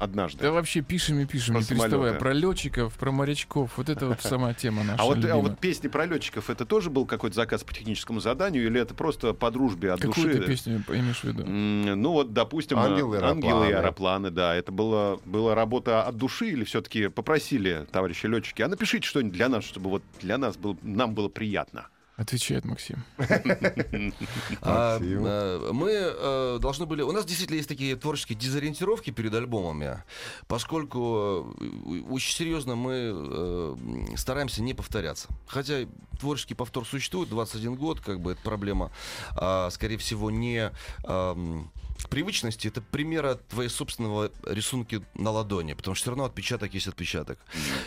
однажды. 0.00 0.42
Да 0.42 0.52
вообще 0.52 0.80
пишем 0.80 1.20
и 1.20 1.26
пишем, 1.26 1.54
Про 1.54 1.60
не 1.60 1.66
переставая. 1.66 1.90
самолеты. 1.90 2.18
Про 2.18 2.32
летчиков, 2.32 2.94
про 2.94 3.12
морячков. 3.12 3.72
Вот 3.76 3.88
это 3.88 4.06
вот 4.06 4.20
сама 4.22 4.54
тема 4.54 4.82
наша 4.82 5.02
А 5.02 5.06
вот, 5.06 5.24
а 5.24 5.36
вот 5.36 5.58
песни 5.58 5.88
про 5.88 6.06
летчиков 6.06 6.48
это 6.50 6.64
тоже 6.64 6.90
был 6.90 7.06
какой-то 7.06 7.36
заказ 7.36 7.62
по 7.62 7.74
техническому 7.74 8.20
заданию, 8.20 8.64
или 8.66 8.80
это 8.80 8.94
просто 8.94 9.34
по 9.34 9.50
дружбе 9.50 9.92
от 9.92 10.00
Какую 10.00 10.26
души? 10.26 10.40
ты 10.40 10.46
песню 10.46 10.82
имеешь 10.88 11.20
в 11.20 11.24
виду? 11.24 11.44
Ну 11.44 12.12
вот, 12.12 12.32
допустим, 12.32 12.78
Ангелы 12.78 13.18
и 13.18 13.20
э, 13.20 13.22
ангелы 13.24 13.66
и 13.68 13.72
аэропланы». 13.72 13.76
аэропланы, 13.76 14.30
да. 14.30 14.54
Это 14.54 14.72
была, 14.72 15.18
была 15.24 15.54
работа 15.54 16.02
от 16.02 16.16
души 16.16 16.48
или 16.48 16.64
все-таки 16.64 17.08
попросили 17.08 17.86
товарищи 17.92 18.26
летчики, 18.26 18.62
а 18.62 18.68
напишите 18.68 19.06
что-нибудь 19.06 19.34
для 19.34 19.48
нас, 19.48 19.64
чтобы 19.64 19.90
вот 19.90 20.02
для 20.20 20.38
нас 20.38 20.56
было, 20.56 20.76
нам 20.82 21.14
было 21.14 21.28
приятно. 21.28 21.86
Отвечает 22.20 22.64
Максим. 22.66 23.02
А, 24.62 24.98
мы 24.98 25.90
э, 25.90 26.58
должны 26.60 26.84
были... 26.84 27.02
У 27.02 27.12
нас 27.12 27.24
действительно 27.24 27.56
есть 27.56 27.68
такие 27.68 27.96
творческие 27.96 28.36
дезориентировки 28.38 29.10
перед 29.10 29.32
альбомами, 29.34 30.02
поскольку 30.46 31.54
э, 31.60 32.00
очень 32.10 32.34
серьезно 32.36 32.76
мы 32.76 32.92
э, 33.14 34.16
стараемся 34.16 34.62
не 34.62 34.74
повторяться. 34.74 35.28
Хотя 35.46 35.86
творческий 36.20 36.54
повтор 36.54 36.84
существует, 36.86 37.30
21 37.30 37.74
год, 37.76 38.00
как 38.00 38.20
бы 38.20 38.32
это 38.32 38.42
проблема, 38.42 38.90
а, 39.36 39.70
скорее 39.70 39.96
всего, 39.96 40.30
не... 40.30 40.70
ам, 41.04 41.70
привычности 42.08 42.66
это 42.66 42.80
примера 42.80 43.34
твоей 43.34 43.68
собственного 43.68 44.30
рисунки 44.46 45.02
на 45.14 45.30
ладони, 45.30 45.74
потому 45.74 45.94
что 45.94 46.02
все 46.04 46.10
равно 46.10 46.24
отпечаток 46.24 46.72
есть 46.72 46.88
отпечаток. 46.88 47.38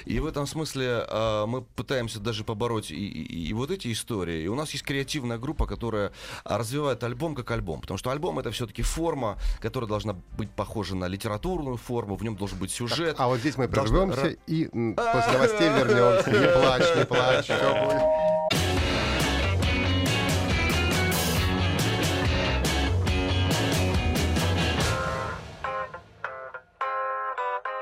И 0.06 0.20
в 0.20 0.28
этом 0.28 0.46
смысле 0.46 1.06
мы 1.48 1.64
пытаемся 1.76 2.20
даже 2.20 2.44
побороть 2.44 2.92
и, 2.92 2.96
и- 2.96 3.48
и 3.50 3.54
вот 3.54 3.72
эти 3.72 3.92
истории. 3.92 4.14
История. 4.24 4.44
И 4.44 4.48
у 4.48 4.56
нас 4.56 4.72
есть 4.72 4.84
креативная 4.86 5.38
группа, 5.38 5.66
которая 5.66 6.12
а, 6.44 6.58
развивает 6.58 7.04
альбом 7.04 7.36
как 7.36 7.52
альбом. 7.52 7.82
Потому 7.82 7.98
что 7.98 8.12
альбом 8.12 8.40
это 8.40 8.52
все-таки 8.52 8.82
форма, 8.82 9.38
которая 9.60 9.88
должна 9.88 10.14
быть 10.38 10.50
похожа 10.50 10.96
на 10.96 11.08
литературную 11.08 11.78
форму, 11.78 12.16
в 12.16 12.24
нем 12.24 12.36
должен 12.36 12.58
быть 12.58 12.72
сюжет. 12.72 13.16
А 13.20 13.28
вот 13.28 13.40
здесь 13.40 13.58
мы 13.58 13.68
Должна- 13.68 14.08
прервемся 14.08 14.38
и 14.48 14.66
после 14.66 15.32
новостей 15.34 15.70
вернемся. 15.70 16.32
Не 16.32 16.48
плачь, 16.62 16.96
не 16.96 17.06
плачь. 17.06 17.48
будет. 17.48 18.04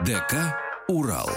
ДК 0.04 0.34
«Урал». 0.88 1.30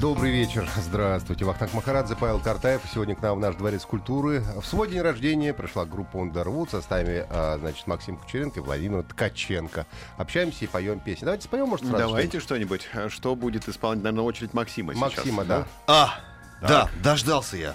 Добрый 0.00 0.30
вечер. 0.32 0.68
Здравствуйте. 0.76 1.44
Вахтанг 1.44 1.72
Махарадзе, 1.72 2.16
Павел 2.16 2.38
Картаев. 2.40 2.82
Сегодня 2.92 3.14
к 3.14 3.22
нам 3.22 3.38
в 3.38 3.40
наш 3.40 3.54
дворец 3.54 3.84
культуры. 3.86 4.42
В 4.60 4.64
свой 4.66 4.88
день 4.88 5.00
рождения 5.00 5.54
пришла 5.54 5.84
группа 5.86 6.18
Underwood 6.18 6.66
в 6.68 6.70
составе, 6.70 7.26
а, 7.30 7.56
значит, 7.58 7.86
Максим 7.86 8.16
Кучеренко 8.16 8.60
и 8.60 8.62
Владимир 8.62 9.02
Ткаченко. 9.04 9.86
Общаемся 10.18 10.64
и 10.64 10.68
поем 10.68 11.00
песни. 11.00 11.24
Давайте 11.24 11.44
споем, 11.44 11.68
может, 11.68 11.86
сразу 11.86 11.98
Давайте 12.06 12.40
что-нибудь. 12.40 12.88
Что 13.08 13.34
будет 13.34 13.68
исполнять, 13.68 14.02
наверное, 14.04 14.24
очередь 14.24 14.52
Максима 14.52 14.92
что-нибудь? 14.92 15.12
сейчас. 15.12 15.24
Максима, 15.24 15.44
да? 15.44 15.66
А, 15.86 16.14
да, 16.60 16.90
дождался 17.02 17.56
я. 17.56 17.74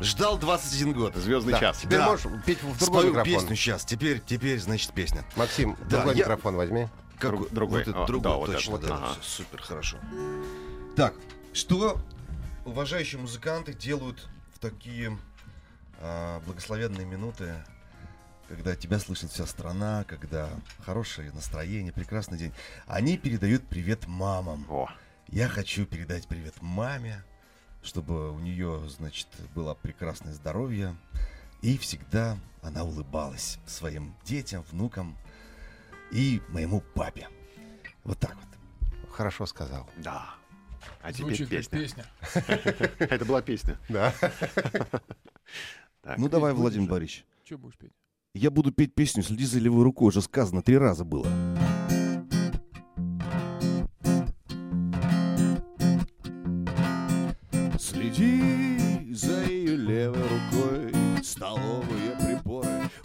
Ждал 0.00 0.36
21 0.38 0.92
год. 0.92 1.14
Звездный 1.16 1.52
Да. 1.52 1.60
час. 1.60 1.78
Теперь 1.78 1.98
Да. 1.98 2.06
можешь 2.06 2.26
петь 2.44 2.58
в 2.62 2.78
другой 2.78 3.00
Спою 3.02 3.08
микрофон. 3.10 3.32
песню 3.40 3.56
сейчас. 3.56 3.84
Теперь, 3.84 4.20
теперь, 4.24 4.58
значит, 4.60 4.92
песня. 4.92 5.24
Максим, 5.36 5.76
Да, 5.82 5.98
другой 5.98 6.14
я- 6.16 6.20
микрофон 6.24 6.56
возьми. 6.56 6.88
Как, 7.18 7.30
Друг- 7.32 7.50
другой. 7.50 7.78
Вот 7.84 7.88
это 7.88 8.02
А, 8.02 8.06
другой, 8.06 8.22
да, 8.32 8.36
вот 8.38 8.52
точно, 8.52 8.76
это. 8.76 8.86
да. 8.88 8.94
Ага. 8.94 9.06
Всё, 9.20 9.42
супер, 9.44 9.62
хорошо. 9.62 9.96
Так, 10.96 11.12
что 11.52 12.00
уважающие 12.64 13.20
музыканты 13.20 13.74
делают 13.74 14.28
в 14.54 14.58
такие 14.58 15.18
а, 15.98 16.40
благословенные 16.40 17.06
минуты, 17.06 17.54
когда 18.48 18.74
тебя 18.74 18.98
слышит 18.98 19.30
вся 19.30 19.46
страна, 19.46 20.04
когда 20.08 20.50
хорошее 20.84 21.30
настроение, 21.32 21.92
прекрасный 21.92 22.38
день. 22.38 22.52
Они 22.86 23.16
передают 23.16 23.66
привет 23.68 24.06
мамам. 24.06 24.66
О, 24.68 24.88
Я 25.28 25.48
хочу 25.48 25.86
передать 25.86 26.26
привет 26.26 26.54
маме, 26.60 27.22
чтобы 27.82 28.30
у 28.32 28.38
нее, 28.38 28.82
значит, 28.88 29.28
было 29.54 29.74
прекрасное 29.74 30.32
здоровье. 30.34 30.96
И 31.62 31.76
всегда 31.78 32.38
она 32.62 32.84
улыбалась 32.84 33.58
своим 33.66 34.14
детям, 34.24 34.64
внукам 34.70 35.16
и 36.10 36.42
моему 36.48 36.80
папе. 36.80 37.28
Вот 38.04 38.18
так 38.18 38.34
вот. 38.34 39.12
Хорошо 39.12 39.46
сказал. 39.46 39.88
да. 39.98 40.39
А 41.02 41.12
теперь 41.12 41.36
Звучит 41.36 41.68
песня. 41.68 42.04
Это 42.98 43.24
была 43.24 43.42
песня. 43.42 43.78
Да. 43.88 44.12
Ну 46.16 46.28
давай, 46.28 46.52
Владимир? 46.52 46.88
Борисович. 46.88 47.24
Что 47.44 47.58
будешь 47.58 47.76
петь? 47.76 47.92
Я 48.34 48.50
буду 48.50 48.70
петь 48.70 48.94
песню 48.94 49.24
«Следи 49.24 49.44
за 49.44 49.58
левой 49.58 49.82
рукой», 49.82 50.08
уже 50.08 50.22
сказано 50.22 50.62
три 50.62 50.78
раза 50.78 51.04
было. 51.04 51.26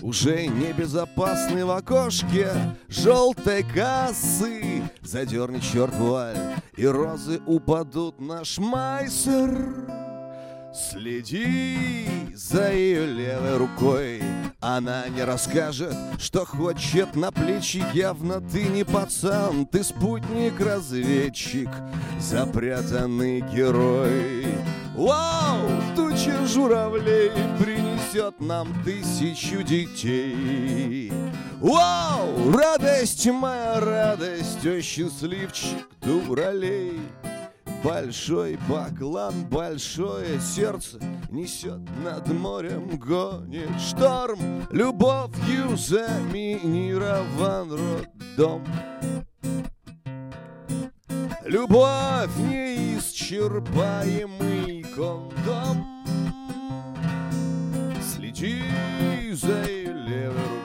Уже 0.06 0.46
небезопасны 0.46 1.66
в 1.66 1.72
окошке 1.72 2.52
Желтой 2.88 3.64
кассы. 3.64 4.84
Задерни 5.02 5.60
черт 5.60 5.96
вуаль 5.96 6.38
И 6.78 6.86
розы 6.86 7.42
упадут. 7.48 8.22
На 8.22 8.46
шмайсер 8.46 9.74
Следи 10.76 12.06
за 12.36 12.72
ее 12.72 13.08
левой 13.08 13.58
рукой 13.58 14.22
Она 14.60 15.08
не 15.10 15.24
расскажет, 15.24 15.96
что 16.18 16.46
хочет 16.46 17.16
на 17.16 17.32
плечи 17.32 17.84
Явно 17.94 18.42
ты 18.42 18.64
не 18.64 18.84
пацан, 18.84 19.66
ты 19.66 19.84
спутник-разведчик 19.84 21.70
Запрятанный 22.20 23.42
герой 23.42 24.48
Вау! 24.96 25.68
Туча 25.96 26.46
журавлей 26.48 27.32
принесет 27.60 28.40
нам 28.40 28.70
тысячу 28.84 29.62
детей 29.62 31.12
Вау! 31.60 32.52
Радость 32.52 33.28
моя, 33.28 33.80
радость, 33.80 34.66
о 34.66 34.82
счастливчик 34.82 35.90
дуралей 36.02 37.02
Большой 37.86 38.58
баклан, 38.68 39.46
большое 39.46 40.40
сердце 40.40 41.00
Несет 41.30 41.82
над 42.04 42.28
морем, 42.30 42.98
гонит 42.98 43.80
шторм. 43.80 44.66
Любовью 44.72 45.78
заминирован 45.78 47.72
роддом. 47.72 48.66
Любовь 51.46 52.36
неисчерпаемый 52.38 54.84
кондом. 54.96 55.86
Следи 58.02 58.64
за 59.32 59.62
левой 59.62 60.34
рукой 60.34 60.65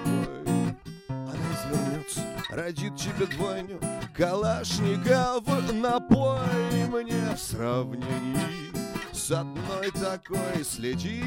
родит 2.60 2.96
тебе 2.96 3.26
двойню 3.26 3.80
Калашников 4.14 5.44
напой 5.72 6.40
мне 6.88 7.34
в 7.34 7.38
сравнении 7.38 8.72
С 9.12 9.30
одной 9.30 9.90
такой. 9.92 10.64
Следи 10.64 11.24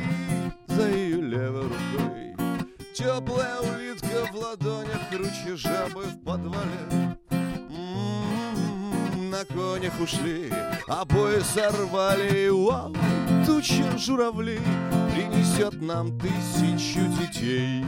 за 0.68 0.90
ее 0.90 1.22
левой 1.22 1.64
рукой. 1.64 2.36
Теплая 2.94 3.60
улитка 3.62 4.32
в 4.32 4.36
ладонях, 4.36 5.10
круче 5.10 5.56
жабы 5.56 6.04
в 6.04 6.24
подвале. 6.24 7.18
М, 7.32 9.30
На 9.30 9.46
конях 9.46 10.00
ушли, 10.00 10.52
обои 10.88 11.40
сорвали. 11.40 12.50
Вау, 12.50 12.94
туча 13.46 13.98
журавлей 13.98 14.60
принесет 15.14 15.82
нам 15.82 16.20
тысячу 16.20 17.02
детей 17.20 17.84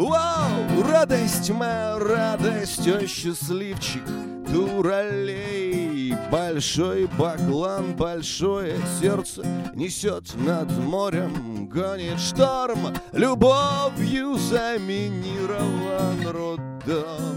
Вау, 0.00 0.82
радость 0.82 1.50
моя, 1.50 1.98
радость, 1.98 2.88
о 2.88 3.06
счастливчик, 3.06 4.02
дуралей 4.50 6.14
Большой 6.32 7.06
баклан, 7.18 7.94
большое 7.96 8.78
сердце 8.98 9.44
несет 9.74 10.34
над 10.36 10.70
морем 10.78 11.68
Гонит 11.68 12.18
шторм, 12.18 12.96
любовью 13.12 14.38
заминирован 14.38 16.26
роддом. 16.28 17.36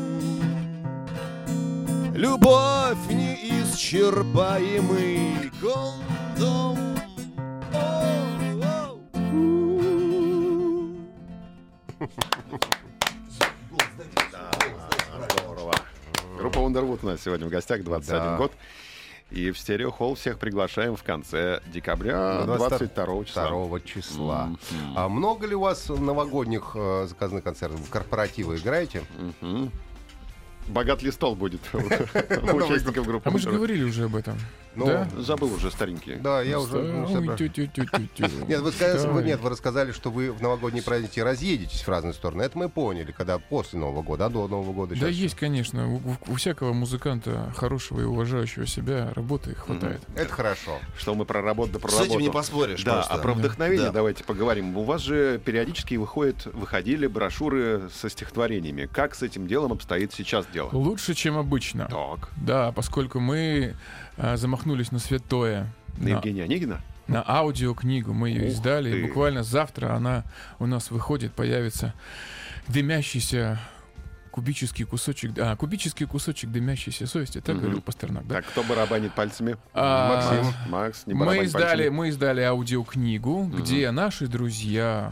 Любовь 2.15 3.10
неисчерпаемый 3.10 5.52
кондом 5.60 6.92
Здорово. 15.38 15.74
Группа 16.38 16.58
Underwood 16.60 17.00
у 17.04 17.06
нас 17.08 17.22
сегодня 17.22 17.48
в 17.48 17.50
гостях, 17.50 17.84
21 17.84 18.20
Да. 18.24 18.38
год. 18.38 18.52
И 19.32 19.50
в 19.52 19.58
стереохолл 19.58 20.13
всех 20.16 20.38
приглашаем 20.38 20.96
в 20.96 21.02
конце 21.04 21.62
декабря, 21.68 22.44
22 22.46 23.24
числа. 23.26 23.48
22 23.50 23.80
числа. 23.80 24.50
А 24.96 25.10
много 25.10 25.48
ли 25.48 25.56
у 25.56 25.62
вас 25.62 25.89
новогодних 25.89 26.72
э, 26.76 27.06
заказных 27.08 27.44
концертов? 27.44 27.80
В 27.80 27.89
корпоративы 27.89 28.58
играете? 28.58 29.02
Мгм. 29.42 29.72
Богат 30.67 31.02
ли 31.02 31.12
стол 31.12 31.36
будет 31.36 31.62
у 31.73 31.78
участников 31.78 33.06
группы? 33.06 33.30
А 33.30 33.32
мы 33.32 33.39
же 33.39 33.52
говорили 33.52 33.84
уже 33.84 34.06
об 34.06 34.15
этом. 34.15 34.38
Ну, 34.76 34.88
да? 34.88 35.08
Забыл 35.17 35.54
уже 35.54 35.69
старенький. 35.71 36.15
Да, 36.15 36.41
я 36.41 36.60
уже... 36.60 36.78
Нет 38.47 38.62
вы, 38.62 38.71
сказали, 38.71 39.26
нет, 39.26 39.39
вы 39.39 39.49
рассказали, 39.49 39.91
что 39.91 40.10
вы 40.10 40.32
в 40.32 40.41
новогодние 40.41 40.84
праздники 40.84 41.19
разъедетесь 41.19 41.82
в 41.82 41.88
разные 41.88 42.13
стороны. 42.13 42.41
Это 42.43 42.58
мы 42.58 42.69
поняли, 42.69 43.12
когда 43.12 43.38
после 43.38 43.80
Нового 43.80 44.02
года, 44.02 44.26
а 44.26 44.30
до 44.30 44.47
Нового 44.47 44.73
года 44.73 44.95
Да 44.99 45.08
есть, 45.08 45.36
конечно. 45.36 46.02
У, 46.28 46.36
всякого 46.36 46.73
музыканта 46.73 47.54
хорошего 47.56 48.02
и 48.02 48.04
уважающего 48.04 48.65
себя 48.65 49.12
работы 49.13 49.54
хватает. 49.56 50.02
Это 50.15 50.34
хорошо. 50.34 50.80
Что 50.97 51.13
мы 51.13 51.26
про 51.26 51.41
работу 51.41 51.80
про 51.80 51.91
С 51.91 52.02
этим 52.02 52.19
не 52.19 52.28
работу. 52.28 52.32
поспоришь 52.32 52.84
Да, 52.84 53.04
а 53.04 53.17
про 53.17 53.34
вдохновение 53.34 53.88
Да. 53.88 53.91
давайте 53.91 54.23
поговорим. 54.23 54.76
У 54.78 54.84
вас 54.84 55.02
же 55.02 55.39
периодически 55.43 55.95
выходят, 55.95 56.45
выходили 56.45 57.08
брошюры 57.08 57.89
со 57.93 58.10
стихотворениями. 58.10 58.89
Как 58.91 59.15
с 59.15 59.21
этим 59.21 59.47
делом 59.47 59.73
обстоит 59.73 60.13
сейчас 60.13 60.45
дело? 60.54 60.70
Лучше, 60.72 61.13
чем 61.13 61.38
обычно. 61.38 61.88
Так. 61.88 62.30
Да, 62.38 62.72
поскольку 62.72 63.20
мы 63.20 63.76
а, 64.18 64.38
замахнулись 64.38 64.92
на 64.92 65.00
святое. 65.00 65.68
На 65.98 66.10
Евгения 66.10 66.44
Онегина? 66.44 66.80
на 67.08 67.22
аудиокнигу. 67.28 68.13
Мы 68.13 68.30
ее 68.30 68.44
Ух 68.48 68.54
издали. 68.54 68.92
ты. 68.92 69.00
И 69.00 69.04
буквально 69.08 69.44
завтра 69.44 69.94
она 69.94 70.24
у 70.60 70.66
нас 70.66 70.89
выходит, 70.92 71.34
появится 71.34 71.94
дымящийся 72.70 73.60
кубический 74.32 74.86
кусочек, 74.86 75.32
а, 75.38 75.56
кубический 75.56 76.08
кусочек 76.08 76.50
дымящейся 76.50 77.06
совести, 77.06 77.39
так 77.42 77.56
Мгм. 77.56 77.62
говорил 77.66 77.82
Пастернак, 77.82 78.26
да? 78.26 78.36
Так, 78.36 78.46
кто 78.48 78.63
барабанит 78.63 79.13
пальцами? 79.13 79.58
А, 79.74 80.10
Максим. 80.16 80.54
Макс, 80.70 81.06
не 81.06 81.13
мы 81.13 81.44
издали, 81.44 81.63
пальцами. 81.63 81.89
мы 81.89 82.08
издали 82.10 82.42
аудиокнигу, 82.42 83.44
где 83.54 83.92
наши 83.92 84.28
друзья, 84.28 85.12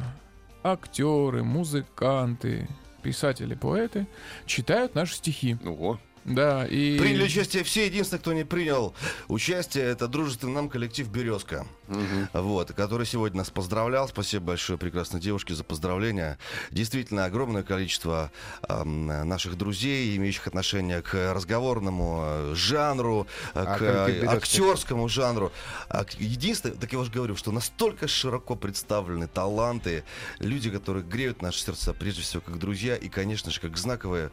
актеры, 0.63 1.43
музыканты, 1.43 2.67
писатели, 3.01 3.55
поэты 3.55 4.07
читают 4.45 4.95
наши 4.95 5.15
стихи. 5.15 5.57
Ого. 5.65 5.99
Да, 6.25 6.65
и... 6.67 6.97
Приняли 6.99 7.23
участие 7.23 7.63
все. 7.63 7.85
Единственное, 7.85 8.19
кто 8.21 8.33
не 8.33 8.43
принял 8.43 8.93
участие, 9.27 9.85
это 9.85 10.07
дружественный 10.07 10.53
нам 10.53 10.69
коллектив 10.69 11.07
«Березка». 11.09 11.65
Мгм. 11.87 12.29
Вот, 12.33 12.71
который 12.73 13.05
сегодня 13.05 13.39
нас 13.39 13.49
поздравлял. 13.49 14.07
Спасибо 14.07 14.45
большое 14.47 14.77
прекрасной 14.77 15.19
девушке 15.19 15.53
за 15.55 15.63
поздравления. 15.63 16.37
Действительно, 16.69 17.25
огромное 17.25 17.63
количество 17.63 18.31
эм, 18.69 19.07
наших 19.07 19.57
друзей, 19.57 20.15
имеющих 20.17 20.47
отношение 20.47 21.01
к 21.01 21.33
разговорному 21.33 22.21
э, 22.23 22.53
жанру, 22.55 23.27
э, 23.53 23.63
А 23.65 23.77
к 23.77 23.81
э, 23.81 24.07
«Березка»? 24.07 24.37
актерскому 24.37 25.09
жанру. 25.09 25.51
А 25.89 26.05
к- 26.05 26.13
Единственное, 26.19 26.75
так 26.77 26.93
я 26.93 26.99
уже 26.99 27.11
говорю, 27.11 27.35
что 27.35 27.51
настолько 27.51 28.07
широко 28.07 28.55
представлены 28.55 29.27
таланты, 29.27 30.03
люди, 30.39 30.69
которые 30.69 31.03
греют 31.03 31.41
наши 31.41 31.59
сердца, 31.63 31.93
прежде 31.93 32.21
всего, 32.21 32.41
как 32.45 32.57
друзья 32.59 32.95
и, 32.95 33.09
конечно 33.09 33.51
же, 33.51 33.59
как 33.59 33.75
знаковые 33.77 34.31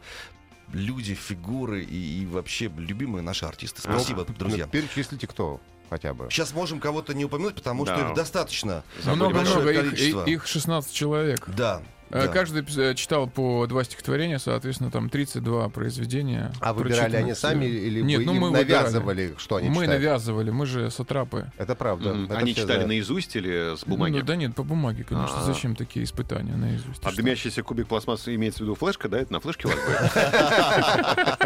люди, 0.73 1.13
фигуры 1.13 1.83
и, 1.83 2.21
и 2.21 2.25
вообще 2.25 2.71
любимые 2.77 3.21
наши 3.21 3.45
артисты. 3.45 3.81
Спасибо, 3.81 4.25
Ну, 4.27 4.33
друзья. 4.35 4.67
перечислите 4.67 5.27
кто 5.27 5.59
хотя 5.89 6.13
бы. 6.13 6.27
Сейчас 6.29 6.53
можем 6.53 6.79
кого-то 6.79 7.13
не 7.13 7.25
упомянуть, 7.25 7.55
потому 7.55 7.85
Да. 7.85 7.95
что 7.97 8.07
их 8.09 8.15
достаточно. 8.15 8.83
Много-много, 9.03 9.33
большое 9.35 9.91
их, 9.91 10.27
их 10.27 10.47
16 10.47 10.93
человек. 10.93 11.47
Да. 11.49 11.81
Э, 12.11 12.25
да. 12.25 12.27
Каждый 12.29 12.65
э, 12.77 12.95
читал 12.95 13.27
по 13.27 13.67
два 13.67 13.83
стихотворения, 13.83 14.39
соответственно, 14.39 14.89
там 14.89 15.09
32 15.09 15.69
произведения. 15.69 16.51
А 16.59 16.73
выбирали 16.73 17.15
они 17.17 17.35
сами 17.35 17.65
или 17.65 18.01
Нет, 18.01 18.19
вы 18.19 18.25
ну, 18.25 18.33
им 18.33 18.41
мы 18.41 18.49
выбирали. 18.51 18.83
навязывали, 18.85 19.35
что 19.37 19.57
они 19.57 19.69
Мы 19.69 19.83
читают? 19.83 20.01
навязывали, 20.03 20.49
мы 20.49 20.65
же 20.65 20.89
сатрапы. 20.89 21.51
Это 21.57 21.75
правда. 21.75 22.13
Мгм. 22.13 22.25
это 22.25 22.37
Они 22.37 22.53
все 22.53 22.61
читали 22.61 22.77
знают. 22.77 22.87
наизусть 22.89 23.35
или 23.35 23.75
с 23.77 23.85
Ну, 23.85 23.95
бумаги? 23.95 24.21
да 24.21 24.35
нет, 24.35 24.55
по 24.55 24.63
бумаге, 24.63 25.03
конечно. 25.03 25.37
А. 25.39 25.43
Зачем 25.43 25.75
такие 25.75 26.03
испытания 26.03 26.55
наизусть? 26.55 26.99
А 27.03 27.09
что? 27.11 27.17
дымящийся 27.17 27.61
кубик 27.63 27.87
пластмассы 27.87 28.33
имеется 28.35 28.59
в 28.59 28.61
виду 28.63 28.75
флешка, 28.75 29.07
да? 29.07 29.19
Это 29.19 29.33
на 29.33 29.39
флешке 29.39 29.67
у 29.67 29.71
вас? 29.71 29.79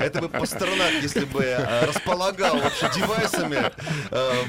Это 0.00 0.20
бы 0.20 0.28
Пастернак, 0.28 0.92
если 1.02 1.24
бы 1.24 1.42
э, 1.42 1.86
располагал 1.86 2.58
вообще 2.58 2.90
девайсами 2.94 3.70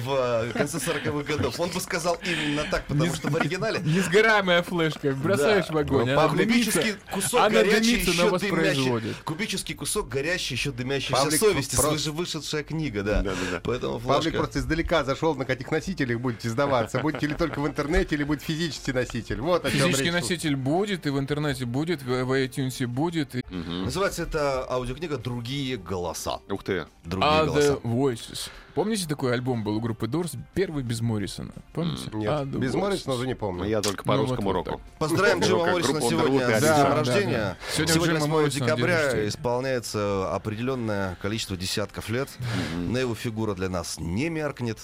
в 0.03 0.53
конце 0.53 0.77
40-х 0.77 1.23
годов. 1.33 1.59
Он 1.59 1.69
бы 1.69 1.79
сказал 1.79 2.17
именно 2.23 2.63
так, 2.69 2.85
потому 2.85 3.13
что 3.13 3.29
в 3.29 3.35
оригинале 3.35 3.79
Несгораемая 3.83 4.61
флешка. 4.63 5.11
Бросаешь 5.59 5.67
Да. 5.67 5.73
в 5.73 5.77
огонь, 5.77 6.05
Ну, 6.05 6.11
она 6.13 6.15
Павлик, 6.27 6.47
дымится. 6.47 6.71
кубический 6.71 6.99
кусок 7.11 7.39
Она 7.39 7.49
горячий, 7.49 7.95
еще 7.99 8.37
дымящий. 8.39 9.13
Кубический 9.23 9.75
кусок 9.75 10.07
горящий, 10.09 10.53
еще 10.55 10.71
дымящийся 10.71 11.13
Павлик 11.13 11.39
совести. 11.39 11.75
просто- 11.75 11.91
Свыше 11.99 12.11
вышедшая 12.11 12.63
книга, 12.63 13.03
да. 13.03 13.21
Да-да-да. 13.21 13.61
Поэтому 13.63 13.99
Павлик 13.99 14.23
флешка. 14.23 14.37
просто 14.39 14.59
издалека 14.59 15.03
зашел, 15.03 15.35
на 15.35 15.45
каких 15.45 15.71
носителях 15.71 16.19
будете 16.19 16.49
сдаваться. 16.49 16.99
Будете 16.99 17.27
ли 17.27 17.33
только 17.35 17.59
в 17.59 17.67
интернете, 17.67 18.15
или 18.15 18.23
будет 18.23 18.41
физический 18.41 18.93
носитель. 18.93 19.41
Вот 19.41 19.67
Физический 19.67 20.05
речь. 20.05 20.13
носитель 20.13 20.55
будет, 20.55 21.05
и 21.05 21.09
в 21.09 21.19
интернете 21.19 21.65
будет, 21.65 22.01
в, 22.01 22.23
в 22.23 22.31
iTunes 22.33 22.85
будет. 22.87 23.35
И... 23.35 23.43
Называется 23.49 24.23
это 24.23 24.65
аудиокнига 24.69 25.17
«Другие 25.17 25.77
голоса». 25.77 26.39
Ух 26.49 26.63
ты. 26.63 26.85
Другие 27.05 27.31
Other 27.31 27.45
голоса. 27.45 27.79
Voices. 27.83 28.49
Помните 28.75 29.07
такой 29.07 29.33
альбом 29.33 29.63
был 29.63 29.75
у 29.77 29.81
группы 29.81 30.05
Doors? 30.07 30.37
Первый 30.53 30.83
без 30.83 31.01
Моррисона. 31.01 31.51
Помните? 31.73 32.09
Нет, 32.13 32.29
Other 32.31 32.59
без. 32.59 32.73
Моррисона 32.73 33.15
уже 33.15 33.27
не 33.27 33.33
помню. 33.35 33.65
Я 33.65 33.81
только 33.81 34.03
по 34.03 34.15
Ну, 34.15 34.21
русскому 34.21 34.47
вот 34.49 34.53
року. 34.53 34.69
так. 34.71 34.79
Поздравим 34.99 35.39
Джима 35.41 35.57
Группа 35.65 35.71
Моррисона 35.71 36.01
сегодня 36.01 36.59
с 36.59 36.61
днем 36.61 36.93
рождения. 36.93 37.57
Сегодня 37.73 37.93
Сегодня 37.93 38.15
Джима 38.15 38.19
8 38.27 38.31
Моррисона 38.33 38.49
день 38.49 38.75
декабря 38.77 39.27
исполняется 39.27 40.33
определенное 40.35 41.15
количество 41.21 41.57
десятков 41.57 42.09
лет. 42.09 42.29
Но 42.77 42.99
его 42.99 43.15
фигура 43.15 43.53
для 43.55 43.69
нас 43.69 43.99
не 43.99 44.29
меркнет. 44.29 44.77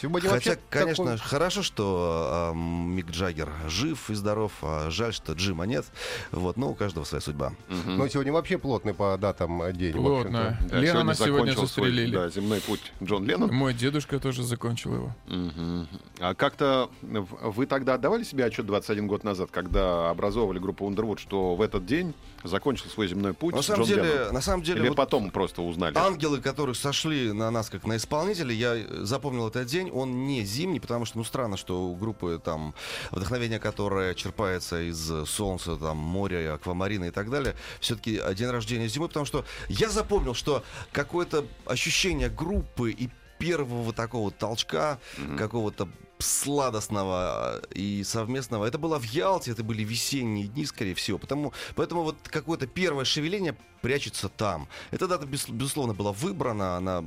Сегодня 0.00 0.30
Хотя, 0.30 0.56
конечно, 0.70 1.04
такой- 1.04 1.18
хорошо, 1.18 1.62
что 1.62 2.52
э, 2.54 2.56
Мик 2.56 3.10
Джаггер 3.10 3.50
жив 3.68 4.08
и 4.08 4.14
здоров. 4.14 4.52
а 4.62 4.88
жаль, 4.90 5.12
что 5.12 5.32
Джима 5.34 5.64
нет. 5.66 5.84
Вот, 6.30 6.56
но 6.56 6.70
у 6.70 6.74
каждого 6.74 7.04
своя 7.04 7.20
судьба. 7.20 7.52
Ну, 7.68 8.08
сегодня 8.08 8.32
вообще 8.32 8.56
плотный 8.56 8.94
по 8.94 9.16
датам 9.18 9.60
день. 9.72 9.92
Плотно. 9.92 10.56
Да, 10.70 10.78
Лена 10.78 11.02
нас 11.04 11.18
сегодня 11.18 11.52
свой, 11.52 11.66
застрелили. 11.66 12.14
да, 12.14 12.28
земной 12.28 12.60
путь 12.60 12.92
Джон 13.02 13.24
Леннон. 13.24 13.31
Мой 13.38 13.74
дедушка 13.74 14.18
тоже 14.18 14.42
закончил 14.42 14.94
его. 14.94 15.14
Мгм. 15.26 15.88
А 16.20 16.34
как-то 16.34 16.90
вы 17.02 17.66
тогда 17.66 17.94
отдавали 17.94 18.22
себе 18.22 18.44
отчет 18.44 18.66
21 18.66 19.06
год 19.06 19.24
назад, 19.24 19.50
когда 19.50 20.10
образовывали 20.10 20.58
группу 20.58 20.88
Underwood, 20.88 21.18
что 21.18 21.54
в 21.54 21.62
этот 21.62 21.86
день 21.86 22.14
закончил 22.44 22.86
свой 22.90 23.08
земной 23.08 23.34
путь 23.34 23.54
На 23.54 23.62
самом 23.62 23.84
Джон 23.84 23.88
деле, 23.88 24.02
Леннон? 24.02 24.34
на 24.34 24.40
самом 24.40 24.62
деле, 24.62 24.80
Или 24.80 24.88
вот 24.88 24.96
потом 24.96 25.30
просто 25.30 25.62
узнали? 25.62 25.96
Ангелы, 25.96 26.40
которые 26.40 26.74
сошли 26.74 27.32
на 27.32 27.50
нас 27.50 27.70
как 27.70 27.84
на 27.86 27.96
исполнителей, 27.96 28.56
я 28.56 28.76
запомнил 29.04 29.48
этот 29.48 29.66
день, 29.66 29.90
он 29.90 30.26
не 30.26 30.44
зимний, 30.44 30.80
потому 30.80 31.04
что, 31.04 31.18
ну, 31.18 31.24
странно, 31.24 31.56
что 31.56 31.84
у 31.84 31.94
группы 31.94 32.40
там 32.42 32.74
вдохновение, 33.10 33.58
которое 33.58 34.14
черпается 34.14 34.82
из 34.82 35.28
солнца, 35.28 35.76
там, 35.76 35.96
моря, 35.96 36.54
аквамарина 36.54 37.04
и 37.06 37.10
так 37.10 37.30
далее, 37.30 37.54
все-таки 37.80 38.20
день 38.34 38.48
рождения 38.50 38.88
зимой, 38.88 39.08
потому 39.08 39.26
что 39.26 39.44
я 39.68 39.88
запомнил, 39.88 40.34
что 40.34 40.62
какое-то 40.92 41.46
ощущение 41.66 42.28
группы 42.28 42.90
и 42.90 43.08
первого 43.38 43.92
такого 43.92 44.30
толчка, 44.30 44.98
какого-то 45.36 45.88
сладостного 46.22 47.60
э, 47.70 47.74
и 47.74 48.04
совместного. 48.04 48.64
Это 48.64 48.78
было 48.78 48.98
в 48.98 49.04
Ялте, 49.04 49.50
это 49.50 49.62
были 49.64 49.82
весенние 49.82 50.46
дни, 50.46 50.64
скорее 50.66 50.94
всего. 50.94 51.18
Потому, 51.18 51.52
поэтому 51.74 52.02
вот 52.02 52.16
какое-то 52.24 52.66
первое 52.66 53.04
шевеление 53.04 53.56
прячется 53.80 54.28
там. 54.28 54.68
Эта 54.90 55.08
дата, 55.08 55.26
без- 55.26 55.48
безусловно, 55.48 55.94
была 55.94 56.12
выбрана, 56.12 56.76
она 56.76 57.04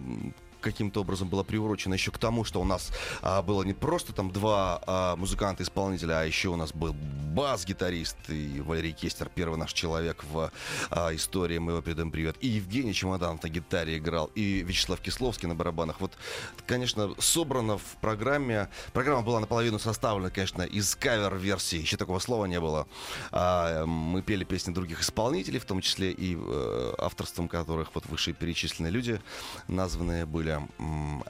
каким-то 0.65 1.01
образом 1.01 1.29
была 1.29 1.43
приурочена 1.43 1.93
еще 1.93 2.11
к 2.11 2.17
тому, 2.17 2.43
что 2.43 2.59
у 2.59 2.65
нас 2.65 2.91
а, 3.21 3.43
было 3.43 3.61
не 3.63 3.73
просто 3.73 4.13
там 4.13 4.31
два 4.31 4.81
а, 4.87 5.15
музыканта-исполнителя, 5.15 6.21
а 6.21 6.23
еще 6.23 6.49
у 6.49 6.55
нас 6.55 6.73
был 6.73 6.95
бас-гитарист 7.35 8.17
и 8.29 8.61
Валерий 8.61 8.93
Кестер, 8.93 9.29
первый 9.33 9.57
наш 9.57 9.73
человек 9.73 10.23
в 10.31 10.51
а, 10.89 11.13
истории 11.13 11.59
«Мы 11.59 11.73
его 11.73 11.81
передаем 11.81 12.09
привет», 12.09 12.37
и 12.39 12.47
Евгений 12.47 12.93
Чемоданов 12.93 13.43
на 13.43 13.49
гитаре 13.49 13.97
играл, 13.97 14.31
и 14.35 14.63
Вячеслав 14.63 14.99
Кисловский 15.01 15.47
на 15.47 15.53
барабанах. 15.53 16.01
Вот, 16.01 16.13
конечно, 16.65 17.13
собрано 17.19 17.77
в 17.77 17.97
программе. 18.01 18.69
Программа 18.93 19.21
была 19.21 19.39
наполовину 19.39 19.77
составлена, 19.77 20.31
конечно, 20.31 20.63
из 20.63 20.95
кавер-версий, 20.95 21.79
еще 21.79 21.97
такого 21.97 22.19
слова 22.19 22.45
не 22.45 22.59
было. 22.59 22.87
А, 23.31 23.85
мы 23.85 24.23
пели 24.23 24.45
песни 24.45 24.73
других 24.73 25.01
исполнителей, 25.01 25.59
в 25.59 25.65
том 25.65 25.81
числе 25.81 26.11
и 26.11 26.35
э, 26.35 26.93
авторством 26.97 27.47
которых 27.49 27.93
вот 27.93 28.07
вышеперечисленные 28.07 28.91
люди 28.91 29.21
названные 29.67 30.25
были. 30.25 30.54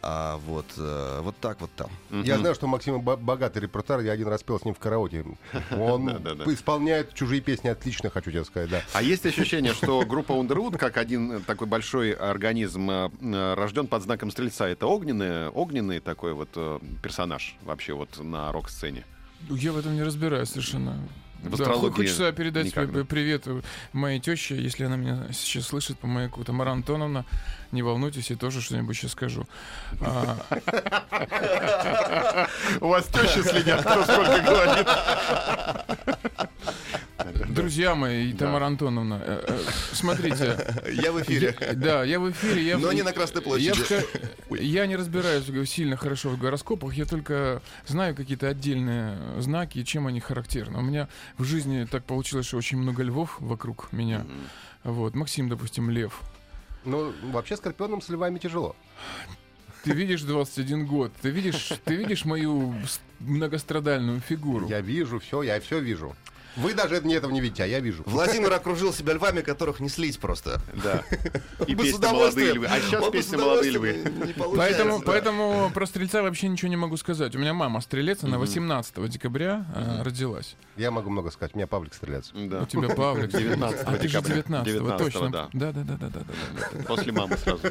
А 0.01 0.37
вот, 0.45 0.65
э, 0.77 1.19
вот 1.21 1.35
так 1.37 1.61
вот 1.61 1.69
там. 1.75 1.89
Я 2.11 2.37
знаю, 2.37 2.55
что 2.55 2.65
у 2.65 2.69
Максима 2.69 2.99
бо- 2.99 3.17
богатый 3.17 3.59
репертуар. 3.59 4.01
Я 4.01 4.11
один 4.13 4.27
раз 4.27 4.43
пел 4.43 4.59
с 4.59 4.65
ним 4.65 4.73
в 4.73 4.79
караоке. 4.79 5.25
Он 5.71 6.09
исполняет 6.53 7.13
чужие 7.13 7.41
песни 7.41 7.67
отлично, 7.69 8.09
хочу 8.09 8.31
тебе 8.31 8.43
сказать, 8.45 8.69
да. 8.69 8.81
А 8.93 9.01
есть 9.01 9.25
ощущение, 9.25 9.73
что 9.73 10.05
группа 10.05 10.33
Underwood, 10.33 10.77
как 10.77 10.97
один 10.97 11.31
э, 11.33 11.39
такой 11.39 11.67
большой 11.67 12.11
организм, 12.11 12.89
э, 12.89 13.53
рожден 13.55 13.87
под 13.87 14.03
знаком 14.03 14.31
Стрельца, 14.31 14.67
это 14.67 14.87
огненный, 14.87 15.47
огненный 15.49 15.99
такой 15.99 16.33
вот 16.33 16.49
персонаж 17.01 17.55
вообще 17.63 17.93
вот 17.93 18.17
на 18.23 18.51
рок-сцене? 18.51 19.05
Я 19.49 19.71
в 19.73 19.77
этом 19.77 19.95
не 19.95 20.03
разбираюсь 20.03 20.49
совершенно. 20.49 20.99
В 21.43 21.49
Да, 21.57 21.63
астрологии 21.65 21.89
хо- 21.91 21.95
хочется 21.97 22.31
передать 22.31 22.65
никак, 22.67 22.91
да? 22.91 23.03
привет 23.05 23.45
моей 23.93 24.19
теще, 24.19 24.55
если 24.59 24.85
она 24.85 24.95
меня 24.95 25.27
сейчас 25.31 25.67
слышит, 25.67 25.99
по 25.99 26.07
моей 26.07 26.27
какой-то 26.27 26.53
Мара 26.53 26.71
Антоновна. 26.71 27.23
Не 27.75 27.81
волнуйтесь, 27.83 28.29
я 28.29 28.37
тоже 28.37 28.61
что-нибудь 28.61 28.95
сейчас 28.95 29.11
скажу. 29.11 29.45
А, 29.99 30.37
У 32.79 32.87
вас 32.87 33.05
тещи 33.07 33.41
следят, 33.45 33.81
кто 33.81 34.01
сколько 34.05 34.39
говорит. 34.39 34.87
Друзья 37.49 37.95
мои, 37.95 38.29
и 38.29 38.33
Тамара 38.33 38.67
Антоновна, 38.67 39.19
э, 39.21 39.43
э, 39.45 39.59
смотрите, 39.91 40.57
Я 41.03 41.11
в 41.11 41.21
эфире. 41.21 41.53
да, 41.75 42.05
я 42.05 42.21
в 42.21 42.31
эфире. 42.31 42.65
Я, 42.65 42.77
Но 42.77 42.93
не 42.93 43.01
на 43.01 43.11
Красной 43.11 43.41
площади. 43.41 44.05
Я, 44.51 44.61
я 44.61 44.85
не 44.85 44.95
разбираюсь 44.95 45.43
сильно 45.69 45.97
хорошо 45.97 46.29
в 46.29 46.37
гороскопах, 46.37 46.93
я 46.93 47.03
только 47.03 47.61
знаю 47.87 48.15
какие-то 48.15 48.47
отдельные 48.47 49.17
знаки 49.41 49.79
и 49.79 49.85
чем 49.85 50.07
они 50.07 50.21
характерны. 50.21 50.77
У 50.77 50.81
меня 50.81 51.09
в 51.37 51.43
жизни 51.43 51.85
так 51.91 52.05
получилось, 52.05 52.45
что 52.45 52.55
очень 52.55 52.77
много 52.77 53.03
львов 53.03 53.35
вокруг 53.39 53.91
меня. 53.91 54.25
Вот, 54.85 55.13
Максим, 55.13 55.49
допустим, 55.49 55.89
лев. 55.89 56.21
Ну, 56.85 57.13
вообще 57.31 57.57
скорпионам 57.57 58.01
с 58.01 58.09
львами 58.09 58.39
тяжело. 58.39 58.75
Ты 59.83 59.91
видишь 59.91 60.23
21 60.23 60.87
год, 60.87 61.11
ты 61.21 61.29
видишь, 61.29 61.73
ты 61.83 61.95
видишь 61.95 62.25
мою 62.25 62.73
многострадальную 63.19 64.19
фигуру. 64.19 64.67
Я 64.67 64.81
вижу 64.81 65.19
все, 65.19 65.43
я 65.43 65.59
все 65.59 65.79
вижу. 65.79 66.15
Вы 66.55 66.73
даже 66.73 67.01
мне 67.01 67.15
этого 67.15 67.31
не 67.31 67.41
видите, 67.41 67.63
а 67.63 67.65
я 67.67 67.79
вижу. 67.79 68.03
Владимир 68.05 68.51
окружил 68.53 68.93
себя 68.93 69.13
львами, 69.13 69.41
которых 69.41 69.79
не 69.79 69.89
слить 69.89 70.19
просто. 70.19 70.61
Да. 70.83 71.03
И 71.67 71.75
песня 71.75 72.09
«Молодые 72.09 72.53
львы». 72.53 72.67
А 72.67 72.79
сейчас 72.79 73.09
песня 73.09 73.37
«Молодые 73.37 73.71
львы». 73.71 73.93
не 74.25 74.33
Поэтому, 74.33 74.99
да. 74.99 75.03
поэтому 75.05 75.71
про 75.73 75.85
стрельца 75.85 76.21
вообще 76.21 76.47
ничего 76.47 76.69
не 76.69 76.77
могу 76.77 76.97
сказать. 76.97 77.35
У 77.35 77.39
меня 77.39 77.53
мама 77.53 77.81
стрелец, 77.81 78.23
она 78.23 78.37
18 78.37 79.09
декабря 79.09 79.65
э, 79.75 80.03
родилась. 80.03 80.55
Я 80.77 80.91
могу 80.91 81.09
много 81.09 81.31
сказать. 81.31 81.53
У 81.53 81.57
меня 81.57 81.67
Павлик 81.67 81.93
Стрелец. 81.93 82.31
Да. 82.33 82.61
У 82.63 82.65
тебя 82.65 82.89
Павлик. 82.89 83.31
19 83.31 83.81
А 83.85 83.93
ты 83.93 84.07
же 84.07 84.21
декабря. 84.21 84.35
19 84.35 84.75
19-го, 84.75 84.97
точно. 84.97 85.29
да. 85.31 85.49
Да, 85.53 85.71
да, 85.71 85.83
да, 85.83 85.97
да, 85.97 86.09
да, 86.09 86.19
да, 86.19 86.69
да. 86.73 86.83
После 86.83 87.11
мамы 87.11 87.37
сразу. 87.37 87.61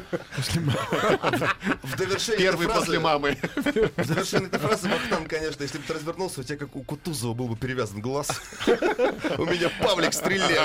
В 1.83 1.97
довершение 1.97 2.39
Первый 2.41 2.67
после 2.67 2.99
мамы. 2.99 3.37
В 3.55 4.03
завершение 4.05 4.47
этой 4.47 4.59
фразы, 4.59 4.89
Вахтанг, 4.89 5.29
конечно, 5.29 5.63
если 5.63 5.77
бы 5.77 5.83
ты 5.87 5.93
развернулся, 5.93 6.41
у 6.41 6.43
тебя 6.43 6.57
как 6.57 6.75
у 6.75 6.83
Кутузова 6.83 7.33
был 7.33 7.47
бы 7.47 7.55
перевязан 7.55 8.01
глаз. 8.01 8.41
У 9.37 9.45
меня 9.45 9.69
Павлик 9.81 10.13
Стрелец. 10.13 10.59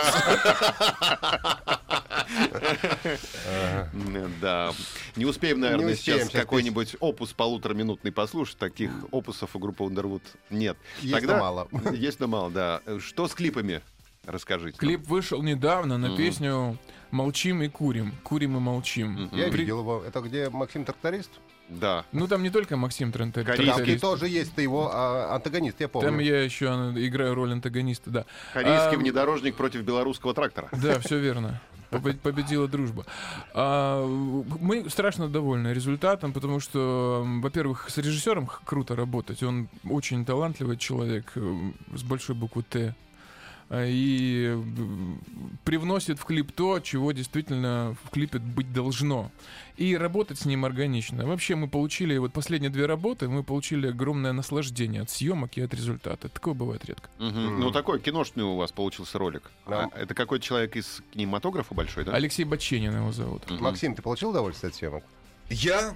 Да. 4.41 4.73
Не 5.17 5.25
успеем, 5.27 5.61
наверное, 5.61 5.95
сейчас 5.95 6.29
какой-нибудь 6.31 6.97
опус 7.01 7.33
полутораминутный 7.33 8.13
послушать. 8.13 8.59
Таких 8.59 8.91
опусов 9.11 9.57
у 9.57 9.59
группы 9.59 9.85
Underwood 9.85 10.23
нет. 10.51 10.77
Есть, 11.01 11.27
но 11.27 11.37
мало. 11.39 11.69
Есть, 11.93 12.21
но 12.21 12.27
мало, 12.27 12.51
да. 12.51 12.81
Что 13.01 13.29
с 13.29 13.35
клипами? 13.35 13.83
Расскажите. 14.25 14.77
Клип 14.79 15.07
вышел 15.09 15.43
недавно 15.43 15.97
на 15.99 16.17
песню 16.17 16.79
«Молчим 17.11 17.63
и 17.63 17.69
курим». 17.69 18.13
Курим 18.23 18.57
и 18.57 18.61
молчим. 18.61 19.31
Я 19.33 19.49
видел 19.49 19.81
его. 19.81 20.05
Это 20.07 20.21
где 20.21 20.51
Максим 20.51 20.85
Тракторист? 20.85 21.31
Да. 21.71 22.05
Ну, 22.13 22.27
там 22.27 22.43
не 22.43 22.51
только 22.51 22.77
Максим 22.77 23.13
Трентер. 23.13 23.45
Корейский 23.45 23.99
тоже 23.99 24.29
есть 24.29 24.55
ты 24.55 24.63
его 24.63 24.91
а, 24.93 25.35
антагонист, 25.37 25.81
я 25.81 25.89
помню. 25.89 26.09
Там 26.09 26.19
я 26.19 26.43
еще 26.43 26.67
играю 26.97 27.35
роль 27.35 27.53
антагониста, 27.53 28.11
да. 28.11 28.25
Корейский 28.53 28.97
А, 28.97 28.99
внедорожник 28.99 29.55
против 29.55 29.83
белорусского 29.83 30.35
трактора. 30.35 30.69
Да, 30.73 30.99
все 30.99 31.19
верно. 31.19 31.61
Побе- 31.91 32.17
Победила 32.19 32.69
дружба. 32.69 33.05
А, 33.55 34.05
мы 34.07 34.89
страшно 34.91 35.29
довольны 35.29 35.69
результатом, 35.69 36.33
потому 36.33 36.61
что, 36.61 37.25
во-первых, 37.41 37.89
с 37.89 37.99
режиссером 37.99 38.49
круто 38.65 38.97
работать. 38.97 39.43
Он 39.43 39.69
очень 39.89 40.25
талантливый 40.25 40.77
человек 40.77 41.33
э, 41.37 41.71
с 41.95 42.03
большой 42.03 42.35
буквы 42.37 42.63
Т. 42.63 42.95
А, 43.71 43.87
И 43.87 44.47
э, 44.49 44.63
привносит 45.65 46.19
в 46.19 46.25
клип 46.25 46.51
то, 46.51 46.81
чего 46.81 47.13
действительно 47.13 47.97
в 48.05 48.11
клипе 48.11 48.39
быть 48.41 48.73
должно. 48.73 49.31
И 49.77 49.97
работать 49.97 50.41
с 50.41 50.45
ним 50.45 50.65
органично. 50.65 51.25
Вообще 51.25 51.55
мы 51.55 51.69
получили, 51.69 52.19
вот 52.19 52.33
последние 52.33 52.71
две 52.71 52.87
работы, 52.87 53.29
мы 53.29 53.45
получили 53.45 53.87
огромное 53.87 54.33
наслаждение 54.33 55.03
от 55.03 55.11
съемок 55.11 55.57
и 55.57 55.61
от 55.61 55.73
результата. 55.73 56.29
Такое 56.29 56.55
бывает 56.55 56.85
редко. 56.85 57.09
Мгм. 57.19 57.61
Ну, 57.61 57.71
такой 57.71 58.01
киношный 58.01 58.43
у 58.43 58.57
вас 58.57 58.73
получился 58.73 59.19
ролик. 59.19 59.51
Да. 59.69 59.89
А 59.93 59.99
Это 59.99 60.15
какой-то 60.15 60.45
человек 60.45 60.75
из 60.75 61.01
кинематографа 61.15 61.73
большой, 61.73 62.05
да? 62.05 62.13
Алексей 62.13 62.45
Баченин 62.45 62.97
его 62.97 63.13
зовут. 63.13 63.49
Мгм. 63.49 63.63
Максим, 63.63 63.95
ты 63.95 64.03
получил 64.03 64.31
удовольствие 64.31 64.71
от 64.71 64.75
съемок? 64.75 65.05
Я, 65.49 65.95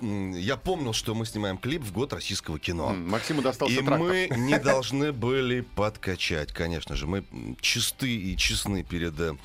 я 0.00 0.56
помнил, 0.56 0.92
что 0.92 1.14
мы 1.14 1.26
снимаем 1.26 1.58
клип 1.58 1.82
в 1.82 1.92
год 1.92 2.12
российского 2.12 2.58
кино. 2.58 2.92
Максиму 2.92 3.42
достался 3.42 3.74
И 3.74 3.78
трактор. 3.78 3.98
мы 3.98 4.28
не 4.36 4.58
должны 4.58 5.12
были 5.12 5.60
подкачать, 5.62 6.52
конечно 6.52 6.96
же. 6.96 7.06
Мы 7.06 7.24
чисты 7.60 8.14
и 8.14 8.36
честны 8.36 8.82
перед 8.82 9.18
э, 9.20 9.36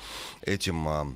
этим 0.42 0.88
а, 0.88 1.06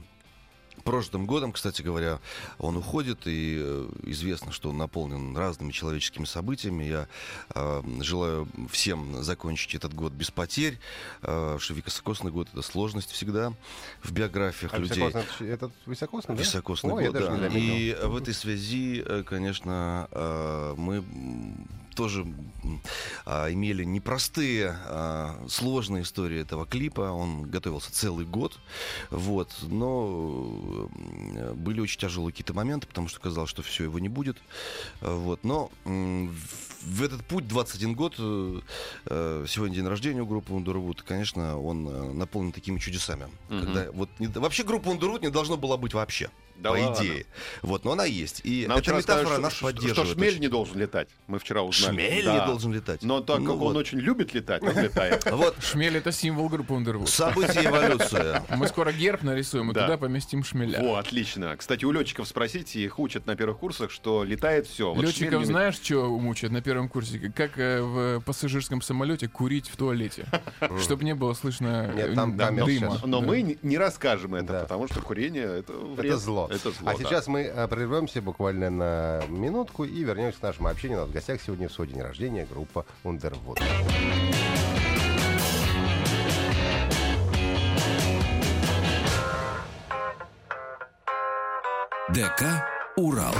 прошлым 0.83 1.27
годом, 1.27 1.53
кстати 1.53 1.83
говоря, 1.83 2.19
он 2.59 2.77
уходит, 2.77 3.27
и 3.27 3.59
э, 3.61 3.89
известно, 4.05 4.53
что 4.53 4.71
он 4.71 4.79
наполнен 4.79 5.37
разными 5.37 5.73
человеческими 5.73 6.25
событиями. 6.25 6.85
Я 6.85 7.09
э, 7.55 7.83
желаю 8.01 8.49
всем 8.71 9.23
закончить 9.23 9.75
этот 9.75 9.95
год 9.95 10.13
без 10.13 10.31
потерь, 10.31 10.79
э, 11.23 11.57
что 11.61 11.75
високосный 11.75 12.31
год— 12.31 12.49
это 12.53 12.63
сложность 12.63 13.11
всегда 13.11 13.53
в 14.03 14.13
биографиях 14.13 14.75
А 14.75 14.79
людей. 14.79 15.07
високосный, 15.07 15.49
это, 15.49 15.71
високосный, 15.87 16.37
да? 16.37 16.43
Високосный 16.43 17.05
я 17.05 17.11
год, 17.11 17.23
да. 17.23 17.49
И 17.49 17.97
в 18.05 18.17
этой 18.17 18.35
связи, 18.35 19.03
э, 19.05 19.23
конечно, 19.25 20.09
э, 20.11 20.75
мы 20.77 21.05
тоже 21.95 22.27
а, 23.25 23.51
имели 23.53 23.85
непростые, 23.85 24.77
а, 24.87 25.45
сложные 25.49 26.03
истории 26.03 26.41
этого 26.41 26.67
клипа. 26.67 27.03
Он 27.03 27.43
готовился 27.43 27.93
целый 27.93 28.27
год, 28.27 28.59
вот. 29.11 29.51
Но 29.63 30.89
были 31.55 31.81
очень 31.81 32.01
тяжелые 32.01 32.33
какие-то 32.33 32.55
моменты, 32.55 32.87
потому 32.87 33.09
что 33.09 33.21
казалось, 33.21 33.51
что 33.51 33.63
все 33.63 33.85
его 33.85 33.99
не 33.99 34.09
будет, 34.09 34.39
вот. 35.01 35.45
Но 35.45 35.71
в 35.85 37.03
этот 37.03 37.25
путь 37.25 37.47
21 37.47 37.95
год, 37.95 38.15
э, 38.19 38.61
э, 39.07 39.45
сегодня 39.49 39.77
день 39.77 39.87
рождения 39.87 40.23
у 40.23 40.27
группы 40.27 40.53
Underwood, 40.53 41.03
конечно, 41.07 41.59
он 41.59 41.89
э, 41.89 42.13
наполнен 42.13 42.53
такими 42.53 42.79
чудесами. 42.79 43.29
Мгм. 43.49 43.61
Когда 43.61 43.93
вот 43.93 44.09
не- 44.19 44.27
вообще 44.27 44.65
группа 44.65 44.89
Underwood 44.89 45.23
не 45.23 45.31
должно 45.31 45.57
было 45.57 45.77
быть 45.77 45.95
вообще. 45.95 46.31
Да 46.57 46.71
по 46.71 46.75
ладно. 46.79 47.03
идее. 47.03 47.27
Вот, 47.63 47.85
но 47.85 47.93
она 47.93 48.05
есть. 48.05 48.41
И 48.45 48.67
Нам 48.69 48.77
эта 48.79 48.83
вчера 48.85 48.99
метафора 48.99 49.25
сказали, 49.25 49.43
нас 49.43 49.53
что, 49.53 49.59
что- 49.59 49.67
поддерживает. 49.67 50.07
что 50.09 50.15
шмель 50.19 50.29
очень. 50.31 50.41
не 50.41 50.49
должен 50.49 50.79
летать. 50.79 51.09
Мы 51.27 51.39
вчера 51.39 51.63
узнали. 51.63 51.93
Шмель 51.95 52.25
Да. 52.25 52.41
не 52.41 52.47
должен 52.47 52.73
летать. 52.73 53.03
Но 53.03 53.21
так 53.21 53.39
Ну 53.41 53.45
как 53.47 53.55
он 53.55 53.59
вот. 53.61 53.77
очень 53.77 53.99
любит 53.99 54.33
летать, 54.35 54.63
он 54.63 54.79
летает. 54.79 55.25
Вот, 55.33 55.57
Шмель 55.63 55.97
это 55.97 56.13
символ 56.13 56.49
группы 56.49 56.75
Underwood. 56.75 57.07
события 57.09 57.65
эволюции. 57.67 58.43
Мы 58.57 58.69
скоро 58.69 58.93
герб 58.93 59.23
нарисуем 59.23 59.71
и 59.71 59.75
Да. 59.75 59.83
туда 59.83 59.97
поместим 59.99 60.45
шмеля. 60.45 60.79
О, 60.81 60.97
отлично. 60.97 61.57
Кстати, 61.57 61.85
у 61.85 61.91
летчиков 61.93 62.29
спросите, 62.29 62.81
их 62.81 62.99
учат 62.99 63.27
на 63.27 63.35
первых 63.37 63.59
курсах, 63.59 63.91
что 63.91 64.25
летает 64.25 64.67
все. 64.67 64.95
Летчиков 64.95 65.45
знаешь, 65.45 65.75
что 65.77 66.17
мучают 66.19 66.53
на 66.53 66.61
первом 66.63 66.89
курсе? 66.89 67.19
Как 67.35 67.59
э, 67.59 67.81
в 67.83 68.21
пассажирском 68.21 68.83
самолете 68.83 69.29
курить 69.29 69.69
в 69.69 69.77
туалете, 69.77 70.27
чтобы 70.83 71.05
не 71.05 71.15
было 71.15 71.35
слышно 71.35 71.93
Нет, 71.95 72.11
э, 72.11 72.15
там 72.15 72.37
да, 72.37 72.47
камера 72.49 72.67
дыма. 72.67 73.01
Но 73.05 73.21
Да. 73.21 73.27
мы 73.27 73.43
не- 73.43 73.59
не 73.63 73.79
расскажем 73.79 74.35
это, 74.35 74.53
Да. 74.53 74.61
потому 74.61 74.87
что 74.89 75.01
курение 75.01 75.45
это 75.61 75.73
вред. 75.73 76.13
Это 76.13 76.19
зло. 76.19 76.42
Это 76.51 76.71
зло, 76.71 76.89
а 76.89 76.93
да. 76.93 76.99
сейчас 76.99 77.27
мы 77.27 77.43
э, 77.43 77.69
прервемся 77.69 78.23
буквально 78.23 78.71
на 78.71 79.23
минутку 79.29 79.85
и 79.85 80.03
вернемся 80.03 80.39
к 80.39 80.43
нашему 80.43 80.69
общению. 80.69 80.99
У 80.99 81.01
нас 81.03 81.11
в 81.11 81.13
гостях 81.13 81.41
сегодня 81.43 81.69
в 81.69 81.73
свой 81.73 81.87
день 81.89 82.01
рождения 82.01 82.47
группа 82.51 82.85
Underwood. 83.05 83.61
ДК 92.09 92.63
«Урал». 92.97 93.35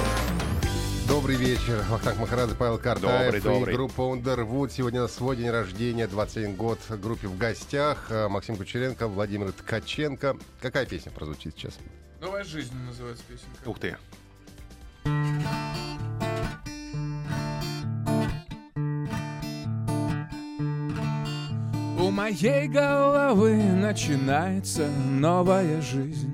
Добрый 1.07 1.35
вечер. 1.35 1.83
Вахтанг 1.89 2.17
Махарадзе, 2.17 2.55
Павел 2.55 2.79
Картаев 2.79 3.25
Добрый, 3.25 3.39
и 3.39 3.43
добрый. 3.43 3.75
группа 3.75 4.01
Underwood. 4.01 4.71
Сегодня 4.71 5.01
на 5.01 5.07
свой 5.07 5.35
день 5.35 5.49
рождения, 5.49 6.07
21 6.07 6.55
год. 6.55 6.79
Группе 6.89 7.27
в 7.27 7.37
гостях 7.37 8.07
э, 8.09 8.27
Максим 8.29 8.55
Кучеренко, 8.55 9.07
Владимир 9.07 9.51
Ткаченко. 9.51 10.37
Какая 10.59 10.85
песня 10.85 11.11
прозвучит 11.11 11.55
сейчас? 11.55 11.77
Новая 12.23 12.45
жизнь 12.45 12.73
называется 12.87 13.21
песенка. 13.27 13.69
Ух 13.69 13.79
ты. 13.79 13.97
У 21.99 22.11
моей 22.11 22.69
головы 22.69 23.61
начинается 23.61 24.87
новая 24.87 25.81
жизнь. 25.81 26.31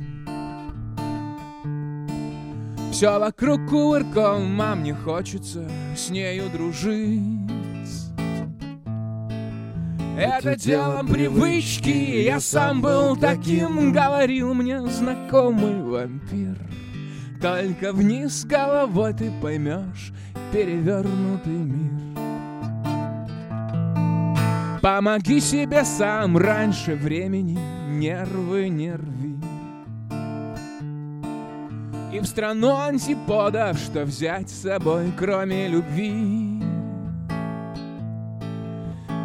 Все 2.92 3.18
вокруг 3.18 3.68
кувырком, 3.68 4.62
а 4.62 4.76
мне 4.76 4.94
хочется 4.94 5.68
с 5.98 6.12
нею 6.12 6.52
дружить. 6.52 7.39
Это 10.20 10.58
делом 10.58 11.08
привычки, 11.08 11.88
я 11.88 12.42
сам 12.42 12.82
был 12.82 13.16
таким, 13.16 13.94
говорил 13.94 14.54
мне 14.54 14.86
знакомый 14.88 15.82
вампир. 15.82 16.58
Только 17.42 17.94
вниз 17.94 18.44
головой 18.44 19.14
ты 19.14 19.32
поймешь 19.42 20.12
перевернутый 20.52 21.54
мир. 21.54 22.20
Помоги 24.82 25.40
себе 25.40 25.86
сам 25.86 26.38
раньше 26.38 26.96
времени, 26.96 27.58
нервы 27.88 28.68
не 28.68 28.92
рви. 28.92 29.38
И 32.12 32.20
в 32.20 32.26
страну 32.26 32.76
антиподов, 32.76 33.78
что 33.78 34.04
взять 34.04 34.50
с 34.50 34.64
собой, 34.64 35.14
кроме 35.18 35.70
любви? 35.70 36.49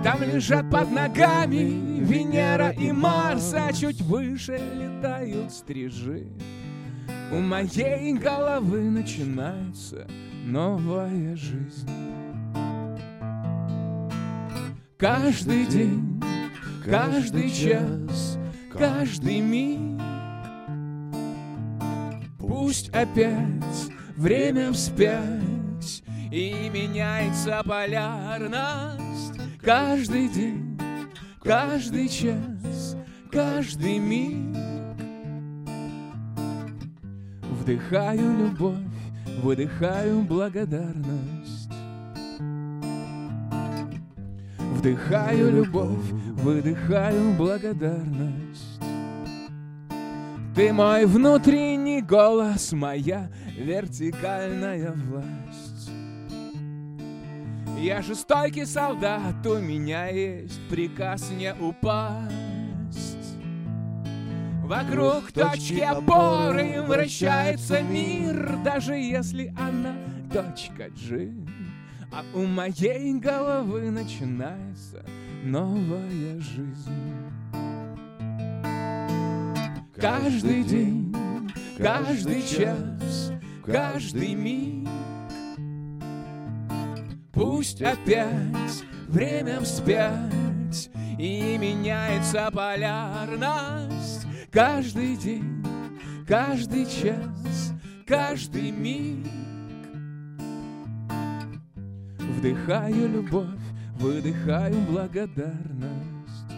Там 0.04 0.22
лежат 0.22 0.70
под 0.70 0.90
ногами 0.90 1.98
Венера 2.04 2.68
и 2.68 2.92
Марс, 2.92 3.54
а 3.54 3.72
чуть 3.72 4.02
выше 4.02 4.60
летают 4.74 5.50
стрижи. 5.50 6.26
У 7.32 7.38
моей 7.40 8.12
головы 8.12 8.82
начинается 8.82 10.06
новая 10.44 11.34
жизнь. 11.34 11.88
Каждый 14.98 15.64
день, 15.64 16.22
каждый 16.84 17.50
час, 17.50 18.38
каждый 18.70 19.40
миг 19.40 20.02
Пусть 22.38 22.90
опять 22.90 23.90
время 24.16 24.70
вспять 24.72 26.02
И 26.30 26.70
меняется 26.72 27.62
полярность 27.64 28.93
Каждый 29.64 30.28
день, 30.28 30.78
каждый 31.42 32.06
час, 32.10 32.96
каждый 33.32 33.98
миг. 33.98 34.54
Вдыхаю 37.60 38.36
любовь, 38.40 38.76
выдыхаю 39.42 40.20
благодарность. 40.20 41.70
Вдыхаю 44.58 45.50
любовь, 45.50 46.10
выдыхаю 46.42 47.32
благодарность. 47.32 48.80
Ты 50.54 50.74
мой 50.74 51.06
внутренний 51.06 52.02
голос, 52.02 52.72
моя 52.72 53.30
вертикальная 53.56 54.92
власть. 54.92 55.63
Я 57.78 58.00
жестокий 58.02 58.64
солдат, 58.64 59.46
у 59.46 59.58
меня 59.58 60.06
есть 60.08 60.60
приказ 60.68 61.30
не 61.30 61.52
упасть. 61.54 63.38
Вокруг 64.64 65.30
точки 65.32 65.80
опоры 65.80 66.80
вращается 66.82 67.82
мир, 67.82 68.58
даже 68.64 68.94
если 68.94 69.52
она 69.58 69.94
точка 70.32 70.88
G. 70.90 71.32
А 72.10 72.24
у 72.32 72.46
моей 72.46 73.12
головы 73.14 73.90
начинается 73.90 75.04
новая 75.42 76.40
жизнь. 76.40 77.30
Каждый 79.96 80.64
день, 80.64 81.14
каждый 81.76 82.42
час, 82.42 83.32
каждый 83.64 84.34
миг 84.34 84.88
Пусть 87.44 87.82
опять 87.82 88.84
время 89.06 89.60
вспять 89.60 90.90
И 91.18 91.58
меняется 91.58 92.50
полярность. 92.50 94.26
Каждый 94.50 95.14
день, 95.16 95.62
каждый 96.26 96.86
час, 96.86 97.74
каждый 98.06 98.70
миг. 98.70 99.26
Вдыхаю 102.18 103.10
любовь, 103.10 103.66
выдыхаю 103.98 104.80
благодарность. 104.88 106.48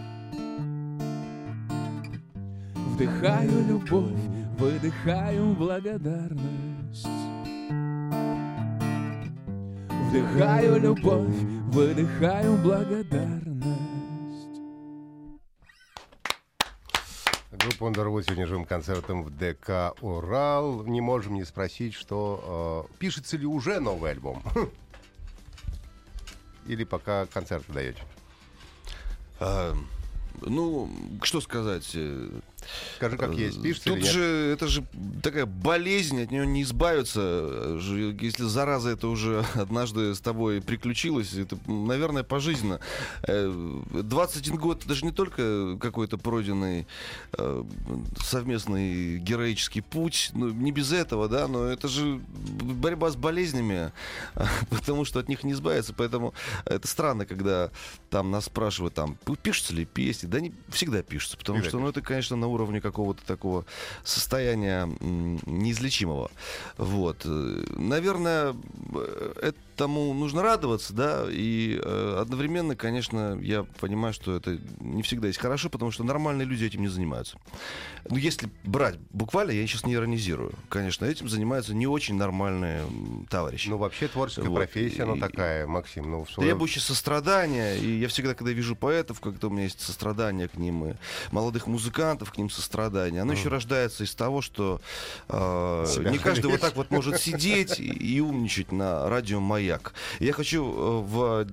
Вдыхаю 2.74 3.66
любовь, 3.66 4.22
выдыхаю 4.56 5.52
благодарность. 5.54 6.75
Вдыхаю 10.16 10.80
любовь, 10.80 11.36
выдыхаю 11.66 12.56
благодарность. 12.56 13.66
Группа 17.52 17.84
Underwood 17.84 18.22
сегодня 18.22 18.46
живым 18.46 18.64
концертом 18.64 19.24
в 19.24 19.30
ДК 19.30 19.92
«Урал». 20.00 20.84
Не 20.84 21.02
можем 21.02 21.34
не 21.34 21.44
спросить, 21.44 21.92
что 21.92 22.88
э, 22.90 22.98
пишется 22.98 23.36
ли 23.36 23.44
уже 23.44 23.78
новый 23.78 24.12
альбом? 24.12 24.42
Или 26.66 26.84
пока 26.84 27.26
концерты 27.26 27.70
даете? 27.74 28.02
А, 29.38 29.74
ну, 30.40 30.88
что 31.24 31.42
сказать? 31.42 31.94
Э, 32.66 32.96
Скажи, 32.96 33.16
как 33.16 33.34
есть, 33.34 33.62
пишется 33.62 33.90
Тут 33.90 34.04
же 34.04 34.22
это 34.52 34.68
же 34.68 34.84
такая 35.22 35.46
болезнь, 35.46 36.22
от 36.22 36.30
нее 36.30 36.46
не 36.46 36.62
избавиться. 36.62 37.78
Если 38.20 38.44
зараза 38.44 38.90
это 38.90 39.08
уже 39.08 39.44
однажды 39.54 40.14
с 40.14 40.20
тобой 40.20 40.60
приключилась, 40.60 41.34
это, 41.34 41.58
наверное, 41.66 42.22
пожизненно. 42.22 42.80
Э, 43.26 43.82
21 43.92 44.56
год 44.56 44.84
это 44.84 44.94
же 44.94 45.04
не 45.04 45.12
только 45.12 45.76
какой-то 45.80 46.18
пройденный 46.18 46.86
э, 47.36 47.64
совместный 48.20 49.18
героический 49.18 49.80
путь, 49.80 50.30
ну, 50.32 50.50
не 50.50 50.72
без 50.72 50.92
этого, 50.92 51.28
да, 51.28 51.48
но 51.48 51.64
это 51.64 51.88
же 51.88 52.20
борьба 52.28 53.10
с 53.10 53.16
болезнями, 53.16 53.92
потому 54.70 55.04
что 55.04 55.20
от 55.20 55.28
них 55.28 55.44
не 55.44 55.52
избавиться. 55.52 55.94
Поэтому 55.94 56.34
это 56.64 56.86
странно, 56.86 57.26
когда 57.26 57.70
там 58.10 58.30
нас 58.30 58.46
спрашивают, 58.46 58.94
там, 58.94 59.18
пишутся 59.42 59.74
ли 59.74 59.84
песни. 59.84 60.26
Да 60.26 60.40
не 60.40 60.52
всегда 60.68 61.02
пишутся, 61.02 61.36
потому 61.36 61.58
Всегда 61.58 61.70
что, 61.70 61.80
ну, 61.80 61.88
это, 61.88 62.00
конечно, 62.00 62.36
на 62.36 62.48
уровне 62.56 62.80
какого-то 62.80 63.24
такого 63.26 63.64
состояния 64.04 64.88
неизлечимого. 65.46 66.30
Вот. 66.76 67.22
Э, 67.24 67.64
Наверное, 67.76 68.54
э, 68.94 69.52
этому 69.76 70.14
нужно 70.14 70.42
радоваться, 70.42 70.94
да, 70.94 71.26
и 71.28 71.78
э, 71.82 72.18
одновременно, 72.20 72.74
конечно, 72.74 73.38
я 73.42 73.64
понимаю, 73.78 74.14
что 74.14 74.34
это 74.34 74.58
не 74.80 75.02
всегда 75.02 75.26
есть 75.26 75.38
хорошо, 75.38 75.68
потому 75.68 75.90
что 75.90 76.02
нормальные 76.02 76.46
люди 76.46 76.64
этим 76.64 76.80
не 76.80 76.88
занимаются. 76.88 77.36
Ну, 78.08 78.16
если 78.16 78.48
брать 78.64 78.96
буквально, 79.10 79.50
я 79.50 79.66
сейчас 79.66 79.84
не 79.84 79.94
иронизирую, 79.94 80.52
конечно, 80.70 81.04
этим 81.04 81.28
занимаются 81.28 81.74
не 81.74 81.86
очень 81.86 82.14
нормальные 82.16 82.84
товарищи. 83.28 83.68
Ну, 83.68 83.76
вообще 83.76 84.08
творческая 84.08 84.48
Вот, 84.48 84.56
профессия, 84.56 85.02
она 85.02 85.16
и- 85.16 85.20
такая, 85.20 85.66
Максим. 85.66 86.10
Ну, 86.10 86.24
в 86.24 86.30
своем- 86.30 86.48
Требующий 86.48 86.80
сострадания, 86.80 87.76
и 87.76 87.98
я 87.98 88.08
всегда, 88.08 88.34
когда 88.34 88.52
вижу 88.52 88.76
поэтов, 88.76 89.20
как-то 89.20 89.48
у 89.48 89.50
меня 89.50 89.64
есть 89.64 89.80
сострадание 89.80 90.48
к 90.48 90.56
ним, 90.56 90.86
и 90.86 90.94
молодых 91.32 91.66
музыкантов 91.66 92.32
к 92.32 92.38
ним 92.38 92.48
сострадание, 92.48 93.20
оно 93.22 93.32
еще 93.34 93.48
рождается 93.50 94.04
из 94.04 94.14
того, 94.14 94.40
что 94.40 94.80
э, 95.28 95.84
Себя 95.88 96.10
не 96.10 96.18
каждый 96.18 96.50
вот 96.50 96.60
так 96.60 96.76
вот 96.76 96.90
может 96.90 97.20
сидеть 97.20 97.78
и, 97.78 97.84
и 97.88 98.20
умничать 98.20 98.72
на 98.72 99.08
радио 99.10 99.38
«Маяк». 99.40 99.65
Я 100.20 100.32
хочу 100.32 100.64
э, 100.64 101.00
в 101.02 101.46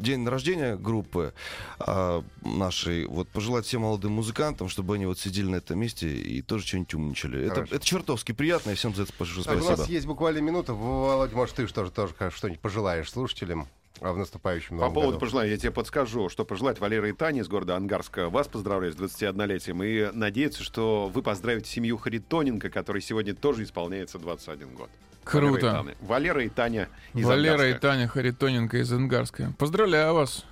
день 0.00 0.26
рождения 0.26 0.76
группы 0.76 1.34
э, 1.80 2.22
нашей 2.42 3.06
вот 3.06 3.28
пожелать 3.28 3.66
всем 3.66 3.82
молодым 3.82 4.12
музыкантам, 4.12 4.68
чтобы 4.68 4.94
они 4.94 5.06
вот 5.06 5.18
сидели 5.18 5.46
на 5.46 5.56
этом 5.56 5.78
месте 5.78 6.08
и 6.08 6.42
тоже 6.42 6.66
что-нибудь 6.66 6.94
умничали. 6.94 7.44
Это, 7.44 7.62
это 7.62 7.84
чертовски 7.84 8.32
приятно, 8.32 8.70
и 8.70 8.74
всем 8.74 8.94
за 8.94 9.02
это 9.02 9.12
пожелаю 9.12 9.44
Так, 9.44 9.56
у 9.56 9.60
спасибо. 9.60 9.78
нас 9.78 9.88
есть 9.88 10.06
буквально 10.06 10.38
минута. 10.38 10.74
Володь, 10.74 11.32
может, 11.32 11.56
ты 11.56 11.66
что-то 11.66 11.90
тоже 11.90 12.14
что-нибудь 12.30 12.60
пожелаешь 12.60 13.10
слушателям 13.10 13.68
в 14.00 14.16
наступающем 14.16 14.70
По 14.70 14.74
новом 14.82 14.94
поводу 14.94 15.12
году? 15.12 15.20
пожеланий 15.20 15.50
я 15.52 15.56
тебе 15.58 15.70
подскажу, 15.70 16.28
что 16.28 16.44
пожелать 16.44 16.78
Валеры 16.80 17.10
и 17.10 17.12
Тане 17.12 17.40
из 17.40 17.48
города 17.48 17.76
Ангарска. 17.76 18.28
Вас 18.28 18.46
поздравляю 18.48 18.92
с 18.92 18.96
21-летием 18.96 19.82
и 19.84 20.10
надеяться, 20.16 20.62
что 20.62 21.10
вы 21.12 21.22
поздравите 21.22 21.70
семью 21.70 21.96
Харитоненко, 21.98 22.70
которой 22.70 23.00
сегодня 23.02 23.34
тоже 23.34 23.62
исполняется 23.64 24.18
21 24.18 24.74
год. 24.74 24.90
Валера 25.24 25.48
и 25.48 25.50
Круто. 25.58 25.70
Таня. 25.72 25.94
Валера 26.00 26.44
и 26.44 26.48
Таня 26.48 26.88
из 27.14 27.24
Валера 27.24 27.54
и 27.64 27.72
Ангарска. 27.72 27.80
Таня 27.88 28.08
Харитоненко 28.08 28.76
из 28.78 28.92
Ангарска. 28.92 29.52
Поздравляю 29.58 30.14
вас. 30.14 30.44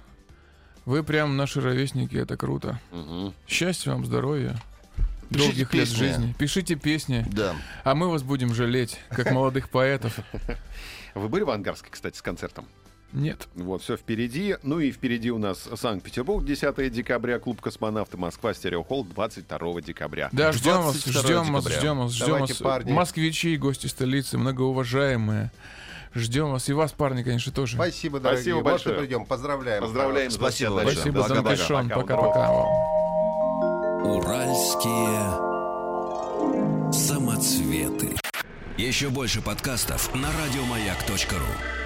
Вы 0.84 1.02
прям 1.04 1.36
наши 1.36 1.60
ровесники, 1.60 2.16
это 2.16 2.36
круто. 2.36 2.80
Мгм. 2.92 3.32
Счастья 3.46 3.92
вам, 3.92 4.04
здоровья. 4.04 4.56
Пишите 5.30 5.46
Долгих 5.46 5.74
лет 5.74 5.82
песни. 5.88 5.96
жизни. 5.96 6.34
Пишите 6.38 6.74
песни, 6.76 7.24
Да. 7.32 7.54
а 7.82 7.94
мы 7.94 8.10
вас 8.10 8.22
будем 8.22 8.52
жалеть, 8.54 8.98
как 9.08 9.30
молодых 9.32 9.70
поэтов. 9.70 10.18
Вы 11.14 11.28
были 11.28 11.42
в 11.44 11.50
Ангарске, 11.50 11.88
кстати, 11.90 12.16
с 12.18 12.22
концертом? 12.22 12.66
Нет. 13.12 13.48
Вот, 13.54 13.82
все 13.82 13.96
впереди. 13.96 14.56
Ну 14.62 14.80
и 14.80 14.90
впереди 14.90 15.30
у 15.30 15.38
нас 15.38 15.68
Санкт-Петербург, 15.76 16.44
10 16.44 16.92
декабря, 16.92 17.38
клуб 17.38 17.60
«Космонавты», 17.60 18.16
Москва, 18.16 18.52
Стереохолл, 18.54 19.04
22 19.04 19.80
декабря. 19.82 20.28
Да, 20.32 20.50
ждем 20.52 20.82
вас, 20.82 20.96
22 21.04 21.22
ждем 21.22 21.52
вас, 21.52 21.64
ждем 21.66 21.98
вас, 21.98 22.12
ждем 22.12 22.38
вас. 22.40 22.52
парни. 22.54 22.92
Москвичи, 22.92 23.56
гости 23.56 23.86
столицы, 23.86 24.36
многоуважаемые. 24.36 25.52
Ждем 26.14 26.50
вас. 26.52 26.68
И 26.68 26.72
вас, 26.72 26.92
парни, 26.92 27.22
конечно, 27.22 27.52
тоже. 27.52 27.76
Спасибо, 27.76 28.20
дорогие. 28.20 28.42
Спасибо 28.42 28.56
Вот 28.56 28.64
большое. 28.64 28.98
придем. 28.98 29.24
Поздравляем. 29.26 29.82
Поздравляем. 29.82 30.30
Спасибо 30.30 30.70
21 30.70 30.84
большое. 30.84 30.96
Спасибо, 30.96 31.22
Пока-пока. 31.22 31.56
Занкашон. 31.56 31.88
Пока. 31.88 32.16
Пока-пока. 32.16 32.50
Уральские 34.04 35.54
самоцветы. 36.92 38.16
Еще 38.76 39.08
больше 39.08 39.40
подкастов 39.40 40.14
на 40.14 40.28
радиомаяк.ру. 40.32 41.83